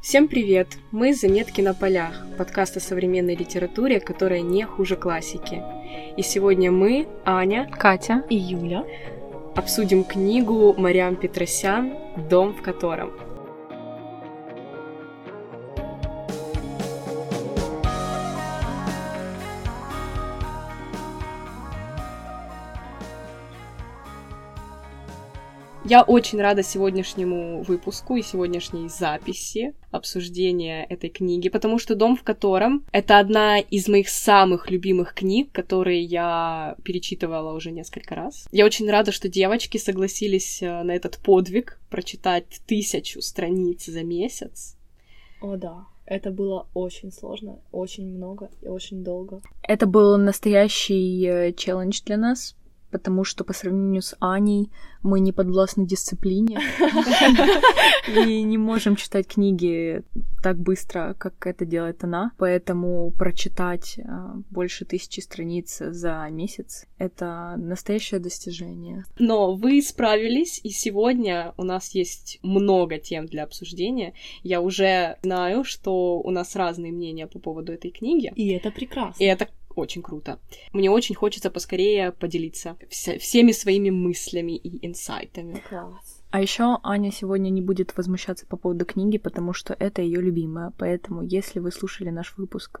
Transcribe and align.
Всем 0.00 0.28
привет! 0.28 0.78
Мы 0.92 1.12
«Заметки 1.12 1.60
на 1.60 1.74
полях»— 1.74 2.24
подкаст 2.38 2.74
о 2.78 2.80
современной 2.80 3.34
литературе, 3.34 4.00
которая 4.00 4.40
не 4.40 4.64
хуже 4.64 4.96
классики. 4.96 5.62
И 6.16 6.22
сегодня 6.22 6.72
мы, 6.72 7.06
Аня, 7.26 7.70
Катя 7.70 8.24
и 8.30 8.34
Юля, 8.34 8.86
обсудим 9.54 10.04
книгу 10.04 10.72
Мариам 10.72 11.16
Петросян 11.16 11.92
«Дом 12.30 12.54
в 12.54 12.62
котором». 12.62 13.12
Я 25.90 26.04
очень 26.04 26.40
рада 26.40 26.62
сегодняшнему 26.62 27.62
выпуску 27.62 28.14
и 28.14 28.22
сегодняшней 28.22 28.88
записи 28.88 29.74
обсуждения 29.90 30.84
этой 30.84 31.10
книги, 31.10 31.48
потому 31.48 31.80
что 31.80 31.96
«Дом 31.96 32.16
в 32.16 32.22
котором»— 32.22 32.86
это 32.92 33.18
одна 33.18 33.58
из 33.58 33.88
моих 33.88 34.08
самых 34.08 34.70
любимых 34.70 35.14
книг, 35.14 35.50
которые 35.50 36.04
я 36.04 36.76
перечитывала 36.84 37.56
уже 37.56 37.72
несколько 37.72 38.14
раз. 38.14 38.46
Я 38.52 38.66
очень 38.66 38.88
рада, 38.88 39.10
что 39.10 39.28
девочки 39.28 39.78
согласились 39.78 40.62
э, 40.62 40.84
на 40.84 40.92
этот 40.92 41.18
подвиг 41.18 41.80
прочитать 41.90 42.60
тысячу 42.68 43.20
страниц 43.20 43.86
за 43.86 44.04
месяц. 44.04 44.76
О 45.42 45.56
да, 45.56 45.86
это 46.06 46.30
было 46.30 46.68
очень 46.72 47.10
сложно, 47.10 47.58
очень 47.72 48.06
много 48.06 48.48
и 48.62 48.68
очень 48.68 49.02
долго. 49.02 49.42
Это 49.62 49.86
был 49.86 50.16
настоящий 50.18 51.26
э, 51.26 51.52
челлендж 51.52 52.00
для 52.04 52.16
нас, 52.16 52.54
потому 52.90 53.24
что 53.24 53.44
по 53.44 53.52
сравнению 53.52 54.02
с 54.02 54.16
Аней 54.20 54.70
мы 55.02 55.20
не 55.20 55.32
подвластны 55.32 55.86
дисциплине 55.86 56.60
и 58.08 58.42
не 58.42 58.58
можем 58.58 58.96
читать 58.96 59.26
книги 59.26 60.02
так 60.42 60.58
быстро, 60.58 61.14
как 61.18 61.46
это 61.46 61.64
делает 61.64 62.04
она. 62.04 62.32
Поэтому 62.38 63.10
прочитать 63.12 63.98
а, 63.98 64.36
больше 64.50 64.84
тысячи 64.84 65.20
страниц 65.20 65.78
за 65.78 66.26
месяц— 66.30 66.86
это 66.98 67.54
настоящее 67.56 68.20
достижение. 68.20 69.04
Но 69.18 69.54
вы 69.54 69.82
справились, 69.82 70.60
и 70.62 70.70
сегодня 70.70 71.54
у 71.56 71.62
нас 71.62 71.90
есть 71.94 72.38
много 72.42 72.98
тем 72.98 73.26
для 73.26 73.44
обсуждения. 73.44 74.14
Я 74.42 74.60
уже 74.60 75.16
знаю, 75.22 75.64
что 75.64 76.20
у 76.20 76.30
нас 76.30 76.56
разные 76.56 76.92
мнения 76.92 77.26
по 77.26 77.38
поводу 77.38 77.72
этой 77.72 77.90
книги. 77.90 78.32
И 78.34 78.48
это 78.52 78.70
прекрасно. 78.70 79.22
И 79.22 79.26
это 79.26 79.48
очень 79.76 80.02
круто. 80.02 80.38
Мне 80.72 80.90
очень 80.90 81.14
хочется 81.14 81.50
поскорее 81.50 82.12
поделиться 82.12 82.76
вся, 82.88 83.18
всеми 83.18 83.52
своими 83.52 83.90
мыслями 83.90 84.56
и 84.56 84.86
инсайтами. 84.86 85.62
Класс. 85.68 86.22
А 86.30 86.40
еще 86.40 86.78
Аня 86.82 87.10
сегодня 87.10 87.50
не 87.50 87.60
будет 87.60 87.96
возмущаться 87.96 88.46
по 88.46 88.56
поводу 88.56 88.84
книги, 88.84 89.18
потому 89.18 89.52
что 89.52 89.74
это 89.78 90.02
ее 90.02 90.20
любимая. 90.20 90.72
Поэтому, 90.78 91.22
если 91.22 91.58
вы 91.58 91.72
слушали 91.72 92.10
наш 92.10 92.36
выпуск 92.36 92.80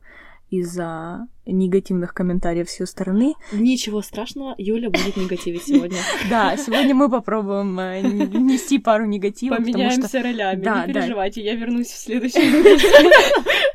из-за 0.50 1.28
негативных 1.46 2.12
комментариев 2.12 2.68
с 2.68 2.80
ее 2.80 2.86
стороны. 2.86 3.34
Ничего 3.52 4.02
страшного, 4.02 4.54
Юля 4.58 4.90
будет 4.90 5.16
негативить 5.16 5.62
сегодня. 5.64 5.98
Да, 6.28 6.56
сегодня 6.56 6.94
мы 6.94 7.08
попробуем 7.08 7.78
э, 7.78 8.02
нести 8.02 8.78
пару 8.78 9.06
негативов. 9.06 9.58
Поменяемся 9.58 10.22
ролями, 10.22 10.60
не 10.60 10.92
переживайте, 10.92 11.42
я 11.42 11.54
вернусь 11.54 11.88
в 11.88 11.96
следующем 11.96 12.40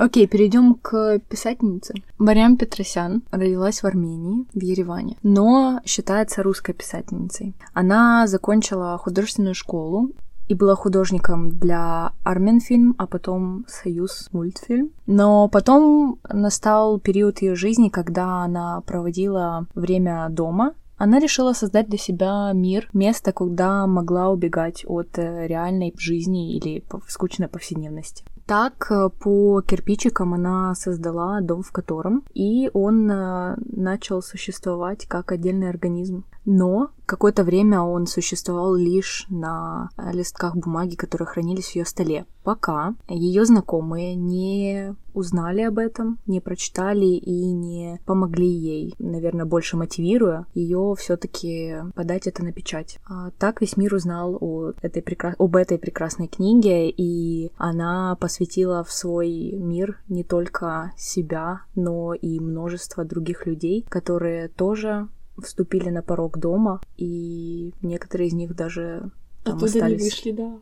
Окей, 0.00 0.26
перейдем 0.26 0.76
к 0.76 1.18
писательнице. 1.28 1.92
Мариам 2.16 2.56
Петросян 2.56 3.22
родилась 3.30 3.82
в 3.82 3.84
Армении, 3.84 4.46
в 4.54 4.62
Ереване, 4.62 5.18
но 5.22 5.82
считается 5.84 6.42
русской 6.42 6.72
писательницей. 6.72 7.54
Она 7.74 8.26
закончила 8.26 8.96
художественную 8.96 9.54
школу 9.54 10.12
и 10.48 10.54
была 10.54 10.74
художником 10.74 11.50
для 11.50 12.12
Арменфильм, 12.24 12.94
а 12.96 13.06
потом 13.06 13.66
Союз 13.68 14.30
мультфильм. 14.32 14.90
Но 15.06 15.48
потом 15.48 16.18
настал 16.26 16.98
период 16.98 17.42
ее 17.42 17.54
жизни, 17.54 17.90
когда 17.90 18.42
она 18.42 18.80
проводила 18.86 19.66
время 19.74 20.28
дома, 20.30 20.72
она 21.00 21.18
решила 21.18 21.54
создать 21.54 21.88
для 21.88 21.96
себя 21.96 22.52
мир, 22.52 22.90
место, 22.92 23.32
куда 23.32 23.86
могла 23.86 24.28
убегать 24.28 24.84
от 24.86 25.18
э, 25.18 25.46
реальной 25.46 25.94
жизни 25.96 26.54
или 26.54 26.84
скучной 27.08 27.48
повседневности. 27.48 28.22
Так, 28.50 28.90
э, 28.90 29.10
по 29.10 29.62
кирпичикам 29.62 30.34
она 30.34 30.74
создала 30.74 31.40
дом, 31.40 31.62
в 31.62 31.70
котором, 31.70 32.24
и 32.34 32.68
он 32.72 33.08
э, 33.08 33.54
начал 33.58 34.22
существовать 34.22 35.06
как 35.06 35.30
отдельный 35.30 35.70
организм. 35.70 36.24
Но 36.44 36.90
какое-то 37.10 37.42
время 37.42 37.80
он 37.80 38.06
существовал 38.06 38.76
лишь 38.76 39.26
на 39.28 39.90
листках 40.12 40.54
бумаги, 40.54 40.94
которые 40.94 41.26
хранились 41.26 41.72
в 41.72 41.74
ее 41.74 41.84
столе, 41.84 42.24
пока 42.44 42.94
ее 43.08 43.44
знакомые 43.44 44.14
не 44.14 44.94
узнали 45.12 45.62
об 45.62 45.78
этом, 45.78 46.20
не 46.26 46.40
прочитали 46.40 47.06
и 47.06 47.50
не 47.50 47.98
помогли 48.06 48.46
ей, 48.46 48.94
наверное, 49.00 49.44
больше 49.44 49.76
мотивируя 49.76 50.46
ее 50.54 50.94
все-таки 50.96 51.78
подать 51.96 52.28
это 52.28 52.44
на 52.44 52.52
печать. 52.52 53.00
А 53.08 53.32
так 53.32 53.60
весь 53.60 53.76
мир 53.76 53.92
узнал 53.92 54.38
о 54.40 54.70
этой 54.80 55.02
прекра... 55.02 55.34
об 55.36 55.56
этой 55.56 55.78
прекрасной 55.78 56.28
книге, 56.28 56.90
и 56.90 57.50
она 57.56 58.16
посвятила 58.20 58.84
в 58.84 58.92
свой 58.92 59.56
мир 59.58 59.98
не 60.08 60.22
только 60.22 60.92
себя, 60.96 61.62
но 61.74 62.14
и 62.14 62.38
множество 62.38 63.04
других 63.04 63.46
людей, 63.46 63.84
которые 63.88 64.46
тоже 64.46 65.08
вступили 65.40 65.90
на 65.90 66.02
порог 66.02 66.38
дома, 66.38 66.80
и 66.96 67.72
некоторые 67.82 68.28
из 68.28 68.32
них 68.34 68.54
даже 68.54 69.10
там 69.44 69.56
Оттуда 69.56 69.66
остались. 69.66 70.02
не 70.02 70.04
вышли, 70.08 70.32
да. 70.32 70.58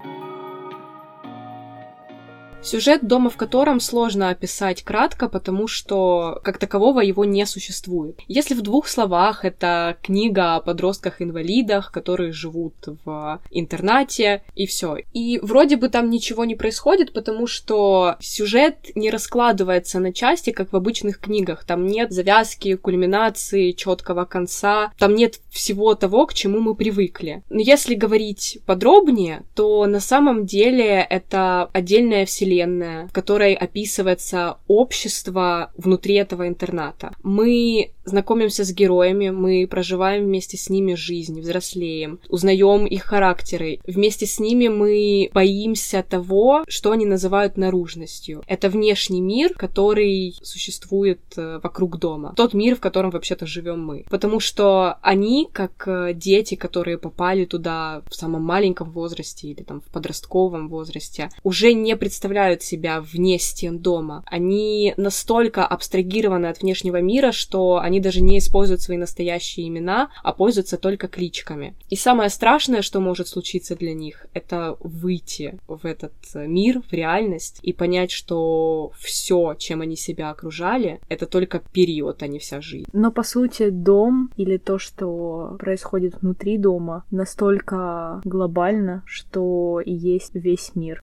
Сюжет 2.60 3.06
дома, 3.06 3.30
в 3.30 3.36
котором 3.36 3.80
сложно 3.80 4.30
описать 4.30 4.82
кратко, 4.82 5.28
потому 5.28 5.68
что 5.68 6.40
как 6.42 6.58
такового 6.58 7.00
его 7.00 7.24
не 7.24 7.46
существует. 7.46 8.20
Если 8.26 8.54
в 8.54 8.62
двух 8.62 8.88
словах, 8.88 9.44
это 9.44 9.96
книга 10.02 10.56
о 10.56 10.60
подростках-инвалидах, 10.60 11.92
которые 11.92 12.32
живут 12.32 12.74
в 13.04 13.40
интернате, 13.50 14.42
и 14.54 14.66
все. 14.66 14.96
И 15.12 15.38
вроде 15.40 15.76
бы 15.76 15.88
там 15.88 16.10
ничего 16.10 16.44
не 16.44 16.56
происходит, 16.56 17.12
потому 17.12 17.46
что 17.46 18.16
сюжет 18.20 18.90
не 18.96 19.10
раскладывается 19.10 20.00
на 20.00 20.12
части, 20.12 20.50
как 20.50 20.72
в 20.72 20.76
обычных 20.76 21.20
книгах. 21.20 21.64
Там 21.64 21.86
нет 21.86 22.12
завязки, 22.12 22.74
кульминации, 22.74 23.72
четкого 23.72 24.24
конца, 24.24 24.92
там 24.98 25.14
нет 25.14 25.40
всего 25.48 25.94
того, 25.94 26.26
к 26.26 26.34
чему 26.34 26.58
мы 26.60 26.74
привыкли. 26.74 27.42
Но 27.50 27.60
если 27.60 27.94
говорить 27.94 28.58
подробнее, 28.66 29.44
то 29.54 29.86
на 29.86 30.00
самом 30.00 30.44
деле 30.44 31.06
это 31.08 31.70
отдельная 31.72 32.26
вселенная 32.26 32.47
вселенная, 32.48 33.06
в 33.08 33.12
которой 33.12 33.54
описывается 33.54 34.56
общество 34.66 35.70
внутри 35.76 36.14
этого 36.14 36.48
интерната. 36.48 37.12
Мы 37.22 37.92
знакомимся 38.08 38.64
с 38.64 38.72
героями, 38.72 39.30
мы 39.30 39.66
проживаем 39.70 40.24
вместе 40.24 40.56
с 40.56 40.70
ними 40.70 40.94
жизнь, 40.94 41.40
взрослеем, 41.40 42.20
узнаем 42.28 42.86
их 42.86 43.04
характеры. 43.04 43.80
Вместе 43.86 44.26
с 44.26 44.40
ними 44.40 44.68
мы 44.68 45.30
боимся 45.32 46.02
того, 46.02 46.64
что 46.68 46.90
они 46.90 47.06
называют 47.06 47.56
наружностью. 47.56 48.42
Это 48.46 48.68
внешний 48.70 49.20
мир, 49.20 49.52
который 49.54 50.34
существует 50.42 51.20
э, 51.36 51.60
вокруг 51.62 51.98
дома. 51.98 52.32
Тот 52.36 52.54
мир, 52.54 52.76
в 52.76 52.80
котором 52.80 53.10
вообще-то 53.10 53.46
живем 53.46 53.84
мы. 53.84 54.04
Потому 54.08 54.40
что 54.40 54.96
они, 55.02 55.48
как 55.52 55.86
э, 55.86 56.12
дети, 56.14 56.54
которые 56.54 56.98
попали 56.98 57.44
туда 57.44 58.02
в 58.08 58.14
самом 58.14 58.42
маленьком 58.42 58.90
возрасте 58.90 59.48
или 59.48 59.62
там 59.62 59.80
в 59.80 59.92
подростковом 59.92 60.68
возрасте, 60.68 61.28
уже 61.42 61.72
не 61.74 61.96
представляют 61.96 62.37
себя 62.62 63.00
вне 63.00 63.38
стен 63.38 63.78
дома. 63.78 64.24
Они 64.26 64.94
настолько 64.96 65.66
абстрагированы 65.66 66.46
от 66.46 66.62
внешнего 66.62 67.00
мира, 67.00 67.32
что 67.32 67.78
они 67.78 68.00
даже 68.00 68.20
не 68.20 68.38
используют 68.38 68.80
свои 68.80 68.96
настоящие 68.96 69.68
имена, 69.68 70.10
а 70.22 70.32
пользуются 70.32 70.78
только 70.78 71.08
кличками. 71.08 71.74
И 71.90 71.96
самое 71.96 72.30
страшное, 72.30 72.82
что 72.82 73.00
может 73.00 73.28
случиться 73.28 73.76
для 73.76 73.94
них, 73.94 74.26
это 74.34 74.76
выйти 74.80 75.58
в 75.66 75.84
этот 75.84 76.12
мир, 76.34 76.80
в 76.80 76.92
реальность 76.92 77.58
и 77.62 77.72
понять, 77.72 78.10
что 78.10 78.92
все, 78.98 79.54
чем 79.58 79.80
они 79.80 79.96
себя 79.96 80.30
окружали, 80.30 81.00
это 81.08 81.26
только 81.26 81.60
период, 81.72 82.22
а 82.22 82.26
не 82.26 82.38
вся 82.38 82.60
жизнь. 82.60 82.86
Но 82.92 83.10
по 83.10 83.22
сути 83.22 83.70
дом 83.70 84.30
или 84.36 84.56
то, 84.56 84.78
что 84.78 85.56
происходит 85.58 86.20
внутри 86.20 86.58
дома, 86.58 87.04
настолько 87.10 88.20
глобально, 88.24 89.02
что 89.06 89.80
и 89.80 89.92
есть 89.92 90.34
весь 90.34 90.74
мир. 90.74 91.02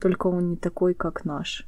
Только 0.00 0.28
он 0.28 0.50
не 0.50 0.56
такой, 0.56 0.94
как 0.94 1.24
наш. 1.24 1.66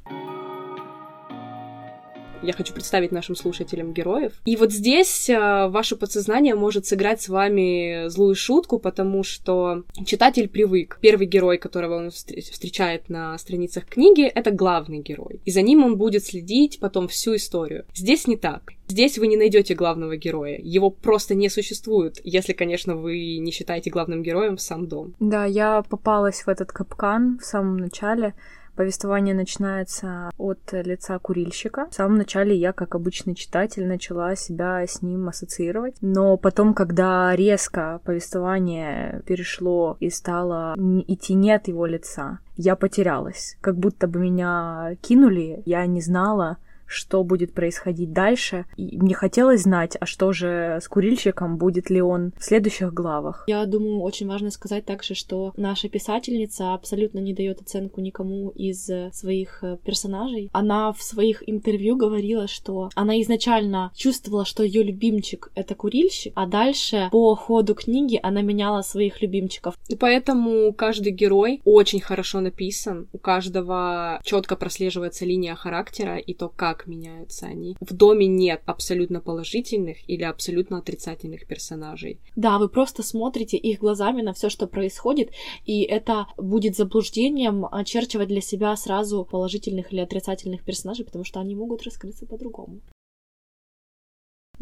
Я 2.43 2.53
хочу 2.53 2.73
представить 2.73 3.11
нашим 3.11 3.35
слушателям 3.35 3.93
героев. 3.93 4.33
И 4.45 4.55
вот 4.55 4.71
здесь 4.71 5.29
э, 5.29 5.67
ваше 5.67 5.95
подсознание 5.95 6.55
может 6.55 6.85
сыграть 6.85 7.21
с 7.21 7.29
вами 7.29 8.07
злую 8.09 8.35
шутку, 8.35 8.79
потому 8.79 9.23
что 9.23 9.83
читатель 10.05 10.47
привык. 10.47 10.99
Первый 11.01 11.27
герой, 11.27 11.57
которого 11.57 11.97
он 11.97 12.09
встречает 12.11 13.09
на 13.09 13.37
страницах 13.37 13.85
книги, 13.85 14.23
это 14.23 14.51
главный 14.51 14.99
герой. 14.99 15.41
И 15.45 15.51
за 15.51 15.61
ним 15.61 15.83
он 15.83 15.97
будет 15.97 16.25
следить 16.25 16.79
потом 16.79 17.07
всю 17.07 17.35
историю. 17.35 17.85
Здесь 17.93 18.27
не 18.27 18.37
так. 18.37 18.73
Здесь 18.87 19.17
вы 19.17 19.27
не 19.27 19.37
найдете 19.37 19.75
главного 19.75 20.17
героя. 20.17 20.59
Его 20.61 20.89
просто 20.89 21.35
не 21.35 21.49
существует, 21.49 22.19
если, 22.23 22.53
конечно, 22.53 22.95
вы 22.95 23.37
не 23.37 23.51
считаете 23.51 23.89
главным 23.89 24.21
героем 24.23 24.57
сам 24.57 24.87
дом. 24.87 25.15
Да, 25.19 25.45
я 25.45 25.83
попалась 25.89 26.43
в 26.45 26.49
этот 26.49 26.71
капкан 26.71 27.39
в 27.41 27.45
самом 27.45 27.77
начале. 27.77 28.33
Повествование 28.75 29.35
начинается 29.35 30.31
от 30.37 30.59
лица 30.71 31.19
курильщика. 31.19 31.87
В 31.91 31.93
самом 31.93 32.17
начале 32.17 32.55
я, 32.55 32.73
как 32.73 32.95
обычный 32.95 33.35
читатель, 33.35 33.85
начала 33.85 34.35
себя 34.35 34.81
с 34.81 35.01
ним 35.01 35.29
ассоциировать. 35.29 35.95
Но 36.01 36.37
потом, 36.37 36.73
когда 36.73 37.35
резко 37.35 38.01
повествование 38.03 39.21
перешло 39.27 39.97
и 39.99 40.09
стало 40.09 40.75
идти 41.07 41.35
не 41.35 41.51
от 41.51 41.67
его 41.67 41.85
лица, 41.85 42.39
я 42.55 42.75
потерялась. 42.75 43.57
Как 43.61 43.77
будто 43.77 44.07
бы 44.07 44.19
меня 44.19 44.95
кинули, 45.01 45.61
я 45.65 45.85
не 45.85 46.01
знала, 46.01 46.57
что 46.93 47.23
будет 47.23 47.53
происходить 47.53 48.13
дальше. 48.13 48.65
И 48.77 48.97
мне 48.97 49.15
хотелось 49.15 49.63
знать, 49.63 49.97
а 49.99 50.05
что 50.05 50.31
же 50.31 50.79
с 50.81 50.87
курильщиком, 50.87 51.57
будет 51.57 51.89
ли 51.89 52.01
он 52.01 52.33
в 52.37 52.43
следующих 52.43 52.93
главах. 52.93 53.45
Я 53.47 53.65
думаю, 53.65 54.01
очень 54.01 54.27
важно 54.27 54.51
сказать 54.51 54.85
также, 54.85 55.15
что 55.15 55.53
наша 55.57 55.89
писательница 55.89 56.73
абсолютно 56.73 57.19
не 57.19 57.33
дает 57.33 57.61
оценку 57.61 58.01
никому 58.01 58.49
из 58.49 58.89
своих 59.11 59.63
э, 59.63 59.77
персонажей. 59.83 60.49
Она 60.53 60.93
в 60.93 61.01
своих 61.01 61.43
интервью 61.47 61.95
говорила, 61.95 62.47
что 62.47 62.89
она 62.95 63.19
изначально 63.21 63.91
чувствовала, 63.95 64.45
что 64.45 64.63
ее 64.63 64.83
любимчик 64.83 65.51
это 65.55 65.75
курильщик, 65.75 66.33
а 66.35 66.45
дальше 66.45 67.09
по 67.11 67.35
ходу 67.35 67.75
книги 67.75 68.19
она 68.21 68.41
меняла 68.41 68.81
своих 68.81 69.21
любимчиков. 69.21 69.75
И 69.87 69.95
поэтому 69.95 70.73
каждый 70.73 71.11
герой 71.11 71.61
очень 71.65 72.01
хорошо 72.01 72.41
написан, 72.41 73.07
у 73.13 73.17
каждого 73.17 74.19
четко 74.23 74.55
прослеживается 74.55 75.25
линия 75.25 75.55
характера 75.55 76.17
и 76.17 76.33
то, 76.33 76.49
как 76.49 76.82
меняются 76.87 77.47
они. 77.47 77.75
В 77.79 77.93
доме 77.93 78.27
нет 78.27 78.61
абсолютно 78.65 79.21
положительных 79.21 79.97
или 80.09 80.23
абсолютно 80.23 80.77
отрицательных 80.77 81.47
персонажей. 81.47 82.19
Да, 82.35 82.57
вы 82.57 82.69
просто 82.69 83.03
смотрите 83.03 83.57
их 83.57 83.79
глазами 83.79 84.21
на 84.21 84.33
все, 84.33 84.49
что 84.49 84.67
происходит, 84.67 85.31
и 85.65 85.81
это 85.83 86.27
будет 86.37 86.75
заблуждением 86.75 87.65
очерчивать 87.65 88.27
для 88.27 88.41
себя 88.41 88.75
сразу 88.75 89.25
положительных 89.25 89.93
или 89.93 90.01
отрицательных 90.01 90.63
персонажей, 90.63 91.05
потому 91.05 91.23
что 91.23 91.39
они 91.39 91.55
могут 91.55 91.83
раскрыться 91.83 92.25
по-другому. 92.25 92.81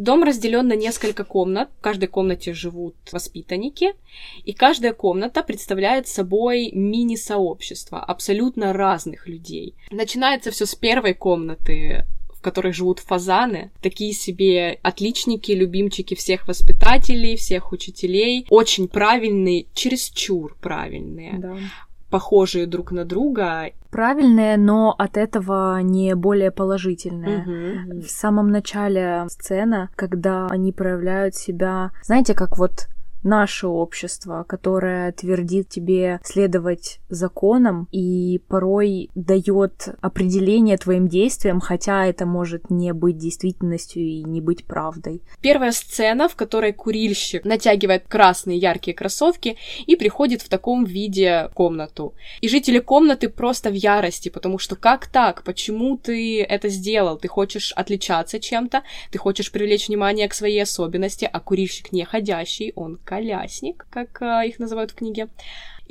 Дом 0.02 0.24
разделен 0.24 0.68
на 0.68 0.76
несколько 0.76 1.24
комнат. 1.24 1.70
В 1.78 1.82
каждой 1.82 2.08
комнате 2.08 2.54
живут 2.54 2.96
воспитанники, 3.12 3.94
и 4.44 4.52
каждая 4.52 4.94
комната 4.94 5.44
представляет 5.44 6.08
собой 6.08 6.72
мини-сообщество 6.72 8.00
абсолютно 8.00 8.74
разных 8.74 9.28
людей. 9.28 9.76
Начинается 9.92 10.50
все 10.50 10.66
с 10.66 10.74
первой 10.74 11.14
комнаты, 11.14 12.06
в 12.34 12.42
которой 12.42 12.74
живут 12.74 13.00
фазаны, 13.00 13.70
такие 13.80 14.14
себе 14.14 14.80
отличники, 14.82 15.52
любимчики 15.52 16.16
всех 16.16 16.48
воспитателей, 16.48 17.36
всех 17.36 17.72
учителей, 17.72 18.48
очень 18.50 18.88
правильные, 18.88 19.68
чересчур 19.76 20.58
правильные. 20.60 21.38
Да 21.38 21.58
похожие 22.12 22.68
друг 22.68 22.92
на 22.92 23.06
друга. 23.06 23.72
Правильные, 23.90 24.58
но 24.58 24.94
от 24.98 25.18
этого 25.18 25.82
не 25.82 26.16
более 26.16 26.52
положительные. 26.52 27.40
Угу. 27.40 28.02
В 28.02 28.10
самом 28.10 28.52
начале 28.52 29.26
сцена, 29.30 29.90
когда 29.96 30.48
они 30.48 30.72
проявляют 30.72 31.36
себя, 31.36 31.92
знаете, 32.04 32.36
как 32.36 32.58
вот 32.58 32.88
наше 33.24 33.68
общество, 33.68 34.46
которое 34.48 35.12
твердит 35.12 35.70
тебе 35.70 36.20
следовать 36.24 37.00
законам 37.10 37.88
и 37.92 38.40
порой 38.48 39.10
дает 39.16 39.90
определение 40.02 40.78
твоим 40.78 41.08
действиям, 41.08 41.60
хотя 41.60 42.06
это 42.06 42.26
может 42.26 42.70
не 42.70 42.94
быть 42.94 43.18
действительностью 43.18 44.04
и 44.04 44.24
не 44.24 44.42
быть 44.42 44.66
правдой. 44.66 45.22
Первая 45.42 45.72
сцена, 45.72 46.28
в 46.28 46.36
которой 46.36 46.74
курильщик 46.74 47.46
натягивает 47.46 48.08
красные 48.08 48.58
яркие 48.58 48.96
кроссовки 48.96 49.58
и 49.86 49.96
приходит 49.96 50.42
в 50.42 50.50
таком 50.50 50.86
виде 50.86 51.50
в 51.52 51.54
комнату. 51.54 52.14
И 52.42 52.50
жители 52.50 52.80
комнаты 52.80 53.30
просто 53.30 53.70
в 53.70 53.74
ярости, 53.74 54.30
потому 54.30 54.58
что 54.58 54.76
как 54.76 55.08
так? 55.08 55.44
Почему 55.44 55.98
ты 55.98 56.42
это 56.42 56.70
сделал? 56.70 57.18
Ты 57.18 57.28
хочешь 57.28 57.74
отличаться 57.74 58.40
чем-то, 58.40 58.84
ты 59.12 59.18
хочешь 59.18 59.52
привлечь 59.52 59.88
внимание 59.88 60.28
к 60.28 60.34
своей 60.34 60.64
особенности, 60.64 61.30
а 61.32 61.40
курильщик 61.40 61.92
не 61.92 62.06
ходящий, 62.06 62.74
он 62.76 62.98
колясник, 63.12 63.86
как 63.90 64.22
э, 64.22 64.48
их 64.48 64.58
называют 64.58 64.92
в 64.92 64.96
книге. 64.96 65.28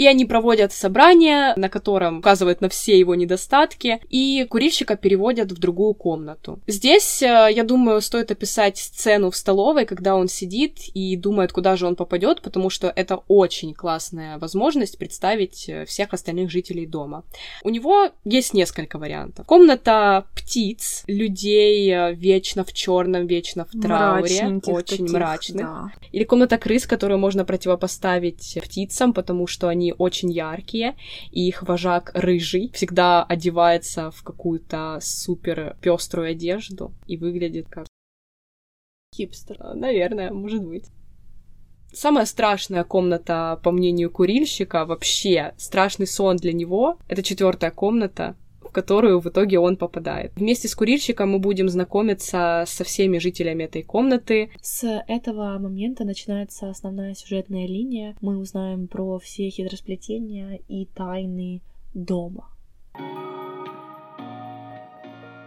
И 0.00 0.06
они 0.06 0.24
проводят 0.24 0.72
собрание, 0.72 1.52
на 1.56 1.68
котором 1.68 2.20
указывают 2.20 2.62
на 2.62 2.70
все 2.70 2.98
его 2.98 3.14
недостатки, 3.14 4.00
и 4.08 4.46
курильщика 4.48 4.96
переводят 4.96 5.52
в 5.52 5.58
другую 5.58 5.92
комнату. 5.92 6.58
Здесь, 6.66 7.20
э, 7.20 7.48
я 7.54 7.64
думаю, 7.64 8.00
стоит 8.00 8.30
описать 8.30 8.78
сцену 8.78 9.30
в 9.30 9.36
столовой, 9.36 9.84
когда 9.84 10.16
он 10.16 10.28
сидит 10.28 10.78
и 10.94 11.16
думает, 11.16 11.52
куда 11.52 11.76
же 11.76 11.86
он 11.86 11.96
попадет, 11.96 12.40
потому 12.40 12.70
что 12.70 12.90
это 12.96 13.16
очень 13.28 13.74
классная 13.74 14.38
возможность 14.38 14.96
представить 14.96 15.68
э, 15.68 15.84
всех 15.84 16.14
остальных 16.14 16.50
жителей 16.50 16.86
дома. 16.86 17.22
У 17.62 17.68
него 17.68 18.08
есть 18.24 18.54
несколько 18.54 18.96
вариантов. 18.96 19.44
Комната 19.44 20.24
птиц, 20.34 21.04
людей 21.08 21.92
э, 21.92 22.14
вечно 22.14 22.64
в 22.64 22.72
черном, 22.72 23.26
вечно 23.26 23.66
в 23.70 23.78
трауре, 23.78 24.60
очень 24.66 24.96
таких, 24.96 25.12
мрачных. 25.12 25.66
Да. 25.66 25.92
Или 26.10 26.24
комната 26.24 26.56
крыс, 26.56 26.86
которую 26.86 27.18
можно 27.18 27.44
противопоставить 27.44 28.58
птицам, 28.62 29.12
потому 29.12 29.46
что 29.46 29.68
они 29.68 29.89
очень 29.92 30.30
яркие, 30.30 30.96
и 31.30 31.46
их 31.46 31.62
вожак 31.62 32.12
рыжий 32.14 32.70
всегда 32.72 33.22
одевается 33.24 34.10
в 34.10 34.22
какую-то 34.22 34.98
супер 35.00 35.76
пеструю 35.80 36.30
одежду 36.30 36.92
и 37.06 37.16
выглядит 37.16 37.68
как 37.68 37.86
хипстер. 39.14 39.58
Наверное, 39.74 40.30
может 40.32 40.64
быть. 40.64 40.86
Самая 41.92 42.24
страшная 42.24 42.84
комната, 42.84 43.58
по 43.64 43.72
мнению 43.72 44.10
курильщика, 44.10 44.84
вообще 44.84 45.54
страшный 45.56 46.06
сон 46.06 46.36
для 46.36 46.52
него, 46.52 46.98
это 47.08 47.22
четвертая 47.22 47.72
комната, 47.72 48.36
в 48.70 48.72
которую 48.72 49.18
в 49.18 49.26
итоге 49.28 49.58
он 49.58 49.76
попадает. 49.76 50.30
Вместе 50.36 50.68
с 50.68 50.76
курильщиком 50.76 51.30
мы 51.30 51.40
будем 51.40 51.68
знакомиться 51.68 52.62
со 52.68 52.84
всеми 52.84 53.18
жителями 53.18 53.64
этой 53.64 53.82
комнаты. 53.82 54.50
С 54.62 55.02
этого 55.08 55.58
момента 55.58 56.04
начинается 56.04 56.70
основная 56.70 57.14
сюжетная 57.14 57.66
линия. 57.66 58.16
Мы 58.20 58.38
узнаем 58.38 58.86
про 58.86 59.18
все 59.18 59.50
хитросплетения 59.50 60.60
и 60.68 60.86
тайны 60.86 61.62
дома. 61.94 62.48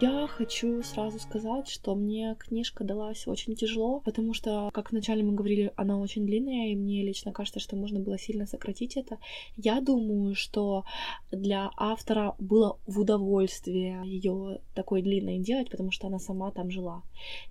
Я 0.04 0.26
хочу 0.26 0.82
сразу 0.82 1.18
сказать, 1.18 1.66
что 1.66 1.94
мне 1.94 2.36
книжка 2.38 2.84
далась 2.84 3.26
очень 3.26 3.56
тяжело, 3.56 4.00
потому 4.00 4.34
что, 4.34 4.68
как 4.74 4.92
вначале 4.92 5.22
мы 5.22 5.32
говорили, 5.32 5.72
она 5.76 5.98
очень 5.98 6.26
длинная, 6.26 6.68
и 6.68 6.76
мне 6.76 7.02
лично 7.02 7.32
кажется, 7.32 7.58
что 7.58 7.74
можно 7.74 8.00
было 8.00 8.18
сильно 8.18 8.44
сократить 8.44 8.98
это. 8.98 9.16
Я 9.56 9.80
думаю, 9.80 10.34
что 10.34 10.84
для 11.32 11.70
автора 11.78 12.34
было 12.38 12.78
в 12.86 13.00
удовольствие 13.00 14.02
ее 14.04 14.60
такой 14.74 15.00
длинной 15.00 15.38
делать, 15.38 15.70
потому 15.70 15.90
что 15.90 16.08
она 16.08 16.18
сама 16.18 16.50
там 16.50 16.70
жила. 16.70 17.02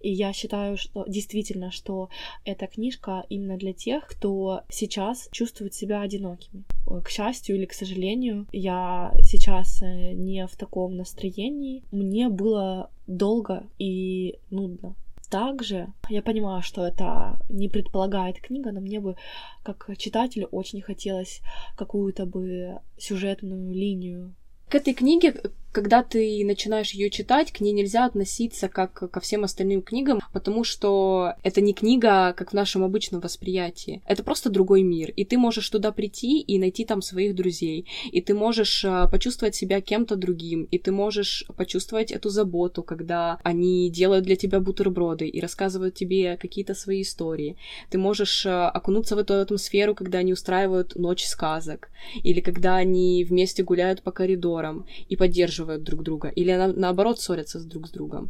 И 0.01 0.11
я 0.11 0.31
считаю, 0.31 0.77
что 0.77 1.05
действительно, 1.07 1.71
что 1.71 2.09
эта 2.45 2.67
книжка 2.67 3.25
именно 3.29 3.57
для 3.57 3.73
тех, 3.73 4.07
кто 4.07 4.61
сейчас 4.69 5.27
чувствует 5.31 5.73
себя 5.73 6.01
одинокими. 6.01 6.65
К 6.85 7.09
счастью 7.09 7.55
или 7.55 7.65
к 7.65 7.73
сожалению, 7.73 8.45
я 8.51 9.13
сейчас 9.21 9.81
э, 9.81 10.13
не 10.13 10.45
в 10.47 10.55
таком 10.57 10.97
настроении. 10.97 11.83
Мне 11.91 12.29
было 12.29 12.89
долго 13.07 13.63
и 13.79 14.39
нудно. 14.49 14.95
Также 15.29 15.87
я 16.09 16.21
понимаю, 16.21 16.61
что 16.61 16.85
это 16.85 17.39
не 17.49 17.67
предполагает 17.67 18.39
книга, 18.39 18.71
но 18.71 18.81
мне 18.81 18.99
бы, 18.99 19.15
как 19.63 19.89
читателю, 19.97 20.47
очень 20.51 20.81
хотелось 20.81 21.41
какую-то 21.75 22.25
бы 22.25 22.79
сюжетную 22.97 23.73
линию. 23.73 24.35
К 24.69 24.75
этой 24.75 24.93
книге 24.93 25.33
когда 25.73 26.03
ты 26.03 26.45
начинаешь 26.45 26.91
ее 26.91 27.09
читать, 27.09 27.51
к 27.51 27.59
ней 27.59 27.73
нельзя 27.73 28.05
относиться 28.05 28.69
как 28.69 28.93
ко 28.93 29.19
всем 29.19 29.43
остальным 29.43 29.81
книгам, 29.81 30.21
потому 30.31 30.63
что 30.63 31.33
это 31.41 31.61
не 31.61 31.73
книга, 31.73 32.33
как 32.33 32.51
в 32.51 32.53
нашем 32.53 32.83
обычном 32.83 33.21
восприятии. 33.21 34.01
Это 34.05 34.23
просто 34.23 34.51
другой 34.51 34.83
мир, 34.83 35.09
и 35.09 35.25
ты 35.25 35.37
можешь 35.37 35.67
туда 35.69 35.91
прийти 35.91 36.39
и 36.39 36.59
найти 36.59 36.85
там 36.85 37.01
своих 37.01 37.33
друзей, 37.35 37.87
и 38.11 38.21
ты 38.21 38.35
можешь 38.35 38.85
а, 38.85 39.07
почувствовать 39.07 39.55
себя 39.55 39.81
кем-то 39.81 40.15
другим, 40.15 40.65
и 40.65 40.77
ты 40.77 40.91
можешь 40.91 41.43
почувствовать 41.57 42.11
эту 42.11 42.29
заботу, 42.29 42.83
когда 42.83 43.39
они 43.43 43.89
делают 43.89 44.25
для 44.25 44.35
тебя 44.35 44.59
бутерброды 44.59 45.27
и 45.27 45.41
рассказывают 45.41 45.95
тебе 45.95 46.37
какие-то 46.37 46.75
свои 46.75 47.01
истории. 47.01 47.57
Ты 47.89 47.97
можешь 47.97 48.45
а, 48.45 48.69
окунуться 48.69 49.15
в 49.15 49.19
эту 49.19 49.39
атмосферу, 49.39 49.95
когда 49.95 50.19
они 50.19 50.33
устраивают 50.33 50.95
ночь 50.95 51.25
сказок, 51.25 51.89
или 52.23 52.41
когда 52.41 52.75
они 52.75 53.25
вместе 53.27 53.63
гуляют 53.63 54.03
по 54.03 54.11
коридорам 54.11 54.85
и 55.09 55.15
поддерживают 55.15 55.62
поддерживают 55.63 55.83
друг 55.83 56.03
друга, 56.03 56.29
или 56.29 56.57
на, 56.57 56.67
наоборот 56.67 57.19
ссорятся 57.19 57.59
с 57.59 57.65
друг 57.65 57.87
с 57.87 57.91
другом. 57.91 58.29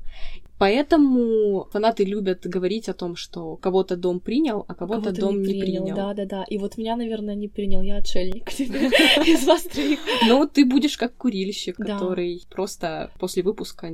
Поэтому 0.60 1.68
фанаты 1.72 2.06
любят 2.06 2.48
говорить 2.50 2.90
о 2.90 2.94
том, 2.94 3.16
что 3.16 3.56
кого-то 3.56 3.96
дом 3.96 4.20
принял, 4.20 4.66
а 4.68 4.76
кого-то, 4.76 5.14
кого 5.14 5.22
дом 5.22 5.42
не 5.42 5.60
принял. 5.60 5.84
принял. 5.84 5.96
Да, 5.96 6.14
да, 6.14 6.26
да. 6.26 6.46
И 6.52 6.58
вот 6.58 6.78
меня, 6.78 6.96
наверное, 6.96 7.36
не 7.36 7.48
принял, 7.48 7.82
я 7.82 7.98
отшельник 7.98 8.50
из 8.60 9.48
вас 9.48 9.64
троих. 9.64 10.00
Ну, 10.28 10.48
ты 10.48 10.66
будешь 10.66 10.98
как 10.98 11.16
курильщик, 11.18 11.78
который 11.78 12.42
просто 12.50 13.10
после 13.20 13.44
выпуска 13.44 13.92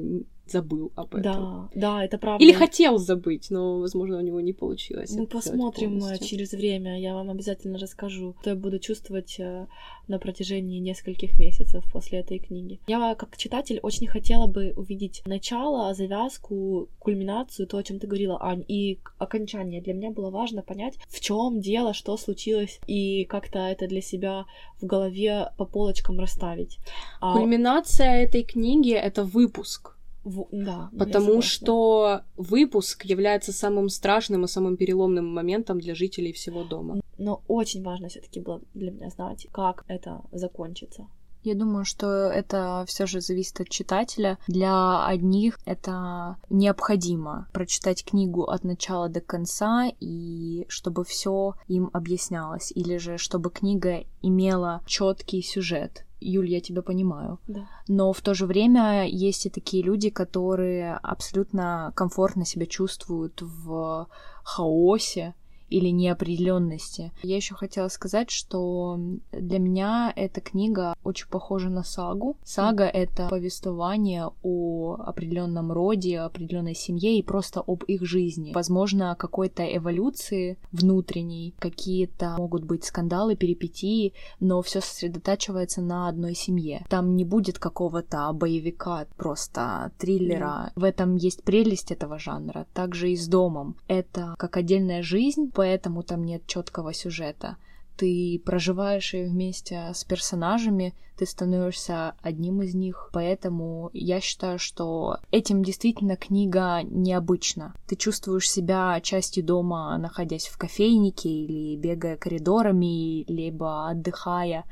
забыл 0.52 0.92
об 0.96 1.16
этом. 1.16 1.22
Да, 1.22 1.70
да, 1.76 2.06
это 2.06 2.18
правда. 2.18 2.44
Или 2.44 2.54
хотел 2.54 2.98
забыть, 2.98 3.50
но, 3.50 3.80
возможно, 3.80 4.18
у 4.18 4.22
него 4.22 4.42
не 4.42 4.54
получилось. 4.54 5.12
Мы 5.12 5.28
посмотрим 5.28 6.04
э, 6.04 6.18
через 6.20 6.52
время, 6.52 7.00
я 7.00 7.14
вам 7.14 7.30
обязательно 7.30 7.78
расскажу, 7.78 8.36
что 8.42 8.52
я 8.52 8.56
буду 8.56 8.80
чувствовать 8.80 9.40
э, 9.40 9.68
на 10.08 10.20
протяжении 10.20 10.80
нескольких 10.80 11.40
месяцев 11.40 11.84
после 11.92 12.20
этой 12.20 12.40
книги. 12.40 12.80
Я, 12.88 13.16
как 13.16 13.38
читатель, 13.38 13.80
очень 13.82 14.08
хотела 14.08 14.48
бы 14.48 14.74
увидеть 14.76 15.22
начало, 15.26 15.94
завязку, 15.94 16.90
кульминацию, 17.00 17.68
то, 17.68 17.78
о 17.78 17.84
чем 17.84 18.00
ты 18.00 18.08
говорила, 18.08 18.38
Ань, 18.42 18.64
и 18.68 19.00
окончание. 19.18 19.82
Для 19.82 19.94
меня 19.94 20.12
было 20.12 20.30
важно 20.30 20.62
понять, 20.62 20.96
в 21.08 21.20
чем 21.20 21.60
дело, 21.60 21.94
что 21.94 22.18
случилось, 22.18 22.80
и 22.88 23.26
как-то 23.26 23.60
это 23.60 23.88
для 23.88 24.02
себя 24.02 24.46
в 24.82 24.86
голове 24.86 25.52
по 25.58 25.66
полочкам 25.66 26.20
расставить. 26.20 26.80
А 27.22 27.34
Кульминация 27.34 28.24
этой 28.24 28.44
книги— 28.44 28.92
это 28.94 29.24
выпуск 29.24 29.99
в... 30.30 30.48
Да. 30.52 30.90
Потому 30.98 31.42
что 31.42 32.22
выпуск 32.38 33.06
является 33.06 33.52
самым 33.52 33.90
страшным 33.90 34.46
и 34.46 34.48
самым 34.48 34.78
переломным 34.78 35.26
моментом 35.26 35.80
для 35.80 35.96
жителей 35.96 36.32
всего 36.34 36.64
дома. 36.64 37.02
Но 37.18 37.42
очень 37.48 37.84
важно 37.84 38.08
все-таки 38.08 38.40
было 38.40 38.62
для 38.74 38.92
меня 38.92 39.10
знать, 39.10 39.48
как 39.52 39.84
это 39.88 40.22
закончится. 40.32 41.08
Я 41.44 41.56
думаю, 41.56 41.86
что 41.86 42.08
это 42.28 42.84
все 42.88 43.06
же 43.06 43.22
зависит 43.22 43.62
от 43.62 43.70
читателя. 43.70 44.38
Для 44.48 45.06
одних 45.06 45.58
это 45.66 46.36
необходимо 46.50 47.48
прочитать 47.54 48.04
книгу 48.04 48.44
от 48.44 48.66
начала 48.66 49.08
до 49.08 49.22
конца 49.22 49.88
и 50.02 50.66
чтобы 50.68 51.06
все 51.06 51.54
им 51.68 51.90
объяснялось, 51.94 52.72
или 52.76 52.98
же 52.98 53.18
чтобы 53.18 53.52
книга 53.52 54.04
имела 54.22 54.82
четкий 54.86 55.42
сюжет. 55.42 56.06
Юль, 56.22 56.50
я 56.50 56.62
тебя 56.62 56.82
понимаю. 56.82 57.40
Да. 57.48 57.68
Но 57.88 58.14
в 58.14 58.22
то 58.22 58.34
же 58.34 58.46
время 58.46 59.08
есть 59.08 59.46
и 59.46 59.50
такие 59.50 59.84
люди, 59.84 60.10
которые 60.10 60.96
абсолютно 60.96 61.92
комфортно 61.96 62.46
себя 62.46 62.66
чувствуют 62.66 63.42
в 63.42 64.08
хаосе, 64.44 65.34
или 65.70 65.90
неопределенности. 65.90 67.12
Я 67.24 67.36
еще 67.36 67.56
хотела 67.56 67.88
сказать, 67.88 68.30
что 68.30 69.00
для 69.32 69.60
меня 69.60 70.14
эта 70.16 70.42
книга 70.42 70.96
очень 71.04 71.28
похожа 71.28 71.70
на 71.70 71.84
сагу. 71.84 72.38
Сага— 72.44 72.86
это 72.94 73.28
повествование 73.30 74.30
о 74.44 74.96
определенном 75.00 75.72
роде, 75.72 76.20
определенной 76.20 76.76
семье 76.76 77.18
и 77.18 77.24
просто 77.24 77.62
об 77.62 77.84
их 77.84 78.06
жизни. 78.06 78.52
Возможно, 78.54 79.16
какой-то 79.18 79.64
эволюции 79.64 80.58
внутренней, 80.72 81.54
какие-то 81.60 82.36
могут 82.38 82.64
быть 82.64 82.84
скандалы, 82.84 83.36
перипетии, 83.36 84.14
но 84.40 84.62
все 84.62 84.82
сосредотачивается 84.82 85.82
на 85.82 86.08
одной 86.08 86.36
семье. 86.36 86.86
Там 86.90 87.16
не 87.16 87.26
будет 87.26 87.60
какого-то 87.60 88.32
боевика, 88.34 89.06
просто 89.18 89.92
триллера. 89.98 90.72
Mm. 90.76 90.80
В 90.80 90.84
этом 90.84 91.16
есть 91.16 91.44
прелесть 91.44 91.92
этого 91.92 92.20
жанра. 92.20 92.66
Также 92.74 93.12
и 93.12 93.16
с 93.16 93.28
домом. 93.28 93.76
Это 93.88 94.36
как 94.38 94.58
отдельная 94.58 95.04
жизнь, 95.04 95.52
поэтому 95.60 96.04
там 96.04 96.24
нет 96.24 96.48
четкого 96.48 96.94
сюжета. 96.94 97.58
Ты 97.98 98.42
проживаешь 98.46 99.14
ее 99.14 99.28
вместе 99.28 99.92
с 99.94 100.06
персонажами, 100.06 100.94
ты 101.18 101.26
становишься 101.26 102.14
одним 102.22 102.62
из 102.62 102.76
них, 102.76 103.10
поэтому 103.12 103.90
я 103.92 104.22
считаю, 104.22 104.58
что 104.58 105.18
этим 105.32 105.62
действительно 105.62 106.16
книга 106.16 106.80
необычна. 106.84 107.74
Ты 107.88 107.98
чувствуешь 107.98 108.50
себя 108.50 109.02
частью 109.02 109.44
дома, 109.44 109.98
находясь 109.98 110.48
в 110.48 110.58
кофейнике 110.58 111.28
или 111.28 111.76
бегая 111.76 112.16
коридорами, 112.16 113.26
либо 113.30 113.90
отдыхая 113.90 114.64